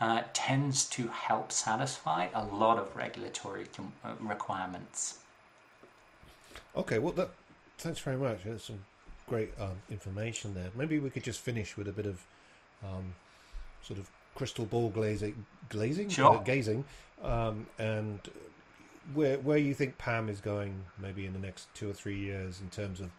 uh, 0.00 0.22
tends 0.32 0.84
to 0.90 1.08
help 1.08 1.50
satisfy 1.50 2.28
a 2.34 2.44
lot 2.44 2.78
of 2.78 2.94
regulatory 2.94 3.66
com- 3.74 3.92
uh, 4.04 4.12
requirements. 4.20 5.18
Okay, 6.76 6.98
well, 6.98 7.12
that, 7.12 7.30
thanks 7.78 8.00
very 8.00 8.16
much. 8.16 8.40
That's 8.44 8.64
some 8.64 8.80
great 9.28 9.50
um, 9.60 9.80
information 9.90 10.54
there. 10.54 10.70
Maybe 10.74 10.98
we 10.98 11.10
could 11.10 11.24
just 11.24 11.40
finish 11.40 11.76
with 11.76 11.88
a 11.88 11.92
bit 11.92 12.06
of 12.06 12.24
um, 12.82 13.14
sort 13.82 13.98
of 13.98 14.10
crystal 14.34 14.66
ball 14.66 14.90
glazing, 14.90 15.46
glazing, 15.68 16.08
sure. 16.08 16.36
uh, 16.36 16.42
gazing, 16.42 16.84
um, 17.22 17.66
and 17.78 18.20
where 19.12 19.38
where 19.38 19.58
you 19.58 19.74
think 19.74 19.98
PAM 19.98 20.28
is 20.28 20.40
going, 20.40 20.84
maybe 20.98 21.26
in 21.26 21.32
the 21.32 21.38
next 21.38 21.72
two 21.74 21.88
or 21.88 21.92
three 21.92 22.18
years 22.18 22.60
in 22.60 22.68
terms 22.70 23.00
of 23.00 23.10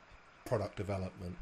product 0.46 0.76
development. 0.76 1.36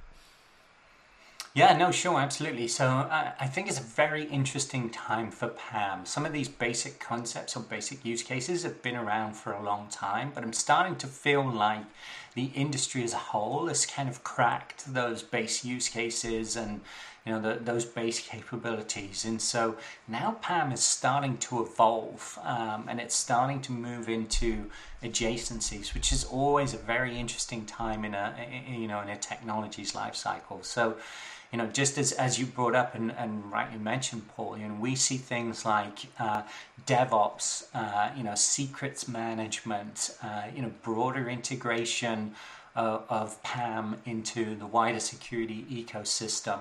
Yeah, 1.55 1.77
no, 1.77 1.91
sure, 1.91 2.19
absolutely. 2.19 2.67
So 2.67 2.87
uh, 2.87 3.31
I 3.39 3.45
think 3.45 3.67
it's 3.67 3.79
a 3.79 3.83
very 3.83 4.23
interesting 4.23 4.89
time 4.89 5.29
for 5.29 5.49
PAM. 5.49 6.03
Some 6.07 6.25
of 6.25 6.33
these 6.33 6.49
basic 6.49 6.99
concepts 6.99 7.55
or 7.55 7.59
basic 7.59 8.03
use 8.03 8.23
cases 8.23 8.63
have 8.63 8.81
been 8.81 8.95
around 8.95 9.33
for 9.35 9.53
a 9.53 9.61
long 9.61 9.87
time, 9.89 10.31
but 10.33 10.43
I'm 10.43 10.53
starting 10.53 10.95
to 10.95 11.05
feel 11.05 11.45
like 11.47 11.83
the 12.33 12.45
industry 12.55 13.03
as 13.03 13.13
a 13.13 13.17
whole 13.17 13.67
has 13.67 13.85
kind 13.85 14.09
of 14.09 14.23
cracked 14.23 14.91
those 14.91 15.21
base 15.21 15.63
use 15.63 15.89
cases 15.89 16.55
and 16.55 16.81
you 17.25 17.31
know 17.31 17.41
the, 17.41 17.59
those 17.59 17.86
base 17.86 18.19
capabilities. 18.19 19.25
And 19.25 19.41
so 19.41 19.77
now 20.07 20.38
pam 20.41 20.71
is 20.71 20.83
starting 20.83 21.38
to 21.38 21.62
evolve 21.62 22.38
um, 22.43 22.86
and 22.89 22.99
it's 22.99 23.15
starting 23.15 23.62
to 23.62 23.71
move 23.71 24.09
into 24.09 24.69
adjacencies 25.01 25.93
which 25.93 26.12
is 26.12 26.23
always 26.23 26.73
a 26.73 26.77
very 26.77 27.17
interesting 27.17 27.65
time 27.65 28.05
in 28.05 28.13
a 28.13 28.36
you 28.67 28.88
know 28.88 29.01
in 29.01 29.09
a 29.09 29.17
technology's 29.17 29.95
life 29.95 30.15
cycle. 30.15 30.63
So 30.63 30.97
you 31.53 31.59
know, 31.59 31.67
just 31.67 31.99
as, 31.99 32.13
as 32.13 32.39
you 32.39 32.47
brought 32.47 32.73
up 32.73 32.95
and, 32.95 33.12
and 33.12 33.51
rightly 33.51 33.77
mentioned, 33.77 34.27
Paul, 34.29 34.57
you 34.57 34.67
know, 34.67 34.73
we 34.73 34.95
see 34.95 35.17
things 35.17 35.65
like 35.65 36.07
uh, 36.19 36.41
DevOps, 36.88 37.65
uh, 37.75 38.09
you 38.17 38.23
know, 38.23 38.33
secrets 38.33 39.07
management, 39.07 40.17
uh, 40.23 40.45
you 40.53 40.63
know, 40.63 40.71
broader 40.81 41.29
integration 41.29 42.33
uh, 42.75 42.99
of 43.09 43.41
PAM 43.43 44.01
into 44.05 44.55
the 44.55 44.65
wider 44.65 44.99
security 44.99 45.65
ecosystem, 45.69 46.59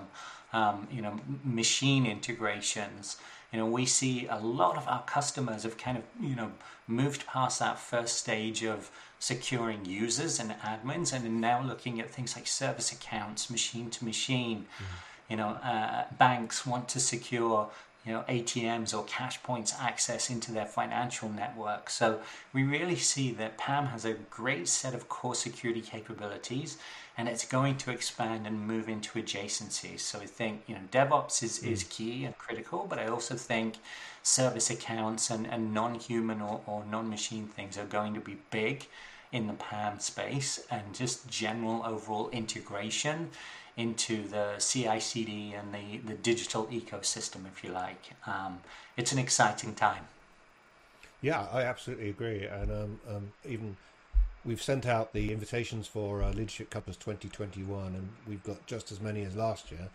um, 0.53 0.87
you 0.91 1.03
know, 1.03 1.21
machine 1.45 2.07
integrations. 2.07 3.17
You 3.53 3.59
know, 3.59 3.67
we 3.67 3.87
see 3.87 4.27
a 4.29 4.39
lot 4.39 4.77
of 4.77 4.89
our 4.89 5.03
customers 5.03 5.65
have 5.65 5.77
kind 5.77 5.99
of, 5.99 6.05
you 6.21 6.35
know, 6.35 6.53
moved 6.87 7.27
past 7.27 7.59
that 7.61 7.79
first 7.79 8.17
stage 8.19 8.65
of 8.65 8.91
securing 9.19 9.85
users 9.85 10.41
and 10.41 10.51
admins 10.53 11.13
and 11.13 11.25
are 11.27 11.29
now 11.29 11.63
looking 11.63 12.01
at 12.01 12.11
things 12.11 12.35
like 12.35 12.47
service 12.47 12.93
accounts, 12.93 13.51
machine 13.51 13.91
to 13.91 14.05
machine. 14.05 14.67
Mm-hmm. 14.77 14.85
You 15.31 15.37
know, 15.37 15.49
uh, 15.49 16.05
banks 16.19 16.67
want 16.67 16.89
to 16.91 17.01
secure 17.01 17.71
you 18.05 18.13
know 18.13 18.25
ATMs 18.29 18.97
or 18.97 19.05
cash 19.05 19.43
points 19.43 19.75
access 19.81 20.31
into 20.31 20.53
their 20.53 20.67
financial 20.67 21.29
network. 21.29 21.91
So 21.91 22.21
we 22.53 22.65
really 22.65 22.97
see 22.97 23.31
that 23.33 23.59
PAM 23.59 23.87
has 23.87 24.05
a 24.05 24.15
great 24.15 24.69
set 24.69 24.95
of 24.95 25.09
core 25.09 25.35
security 25.35 25.81
capabilities 25.81 26.79
and 27.17 27.29
it's 27.29 27.45
going 27.45 27.77
to 27.77 27.91
expand 27.91 28.47
and 28.47 28.67
move 28.67 28.89
into 28.89 29.19
adjacencies. 29.19 30.01
So 30.01 30.19
I 30.19 30.27
think 30.27 30.63
you 30.67 30.75
know 30.75 30.81
DevOps 30.91 31.43
is, 31.43 31.61
mm. 31.61 31.71
is 31.71 31.85
key 31.85 32.25
and 32.25 32.37
critical, 32.39 32.87
but 32.89 32.99
I 32.99 33.07
also 33.07 33.35
think 33.37 33.77
service 34.23 34.71
accounts 34.71 35.31
and, 35.31 35.47
and 35.47 35.75
non-human 35.75 36.41
or, 36.41 36.61
or 36.67 36.85
non-machine 36.91 37.47
things 37.47 37.77
are 37.77 37.85
going 37.85 38.15
to 38.15 38.21
be 38.21 38.39
big 38.51 38.87
in 39.33 39.47
the 39.47 39.55
PAM 39.55 39.99
space 39.99 40.65
and 40.71 40.95
just 40.95 41.29
general 41.29 41.83
overall 41.85 42.29
integration 42.31 43.31
into 43.77 44.29
the 44.29 44.55
CI/CD 44.59 45.55
and 45.55 45.73
the, 45.73 45.99
the 46.07 46.15
digital 46.15 46.67
ecosystem, 46.67 47.47
if 47.47 47.65
you 47.65 47.71
like. 47.71 48.11
Um, 48.27 48.61
it's 48.97 49.13
an 49.13 49.19
exciting 49.19 49.75
time. 49.75 50.05
Yeah, 51.23 51.47
I 51.53 51.63
absolutely 51.63 52.11
agree, 52.11 52.45
and 52.45 52.71
um, 52.71 53.01
um, 53.09 53.33
even 53.49 53.77
we've 54.45 54.61
sent 54.61 54.87
out 54.87 55.13
the 55.13 55.33
invitations 55.33 55.87
for 55.87 56.23
uh, 56.23 56.33
Leadership 56.33 56.69
Compass 56.69 56.97
2021, 56.97 57.87
and 57.95 58.09
we've 58.29 58.43
got 58.43 58.67
just 58.67 58.93
as 58.93 59.01
many 59.01 59.23
as 59.23 59.37
last 59.37 59.71
year. 59.71 59.89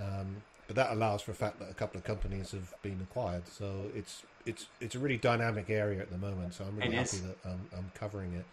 Um, 0.00 0.42
but 0.66 0.76
that 0.76 0.92
allows 0.92 1.20
for 1.20 1.32
a 1.32 1.34
fact 1.34 1.58
that 1.58 1.70
a 1.70 1.74
couple 1.74 1.98
of 1.98 2.04
companies 2.04 2.52
have 2.52 2.72
been 2.82 3.00
acquired, 3.02 3.46
so 3.46 3.90
it's 3.94 4.22
it's 4.46 4.66
it's 4.80 4.94
a 4.94 4.98
really 4.98 5.18
dynamic 5.18 5.68
area 5.68 6.00
at 6.00 6.10
the 6.10 6.18
moment. 6.18 6.54
So 6.54 6.64
I'm 6.64 6.76
really 6.76 6.94
happy 6.94 7.18
that 7.18 7.36
I'm 7.44 7.90
covering 7.94 8.32
it. 8.34 8.44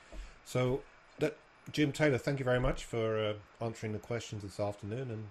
So, 0.47 0.81
that 1.19 1.35
Jim 1.73 1.91
Taylor, 1.91 2.17
thank 2.17 2.39
you 2.39 2.45
very 2.45 2.59
much 2.59 2.85
for 2.85 3.19
uh, 3.19 3.33
answering 3.63 3.91
the 3.91 3.99
questions 3.99 4.43
this 4.43 4.61
afternoon. 4.61 5.11
And 5.11 5.25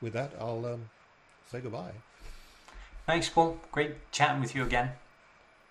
with 0.00 0.12
that, 0.12 0.32
I'll 0.38 0.64
um, 0.64 0.90
say 1.50 1.60
goodbye. 1.60 1.90
Thanks, 3.04 3.28
Paul. 3.28 3.58
Great 3.72 4.12
chatting 4.12 4.40
with 4.40 4.54
you 4.54 4.62
again. 4.62 4.92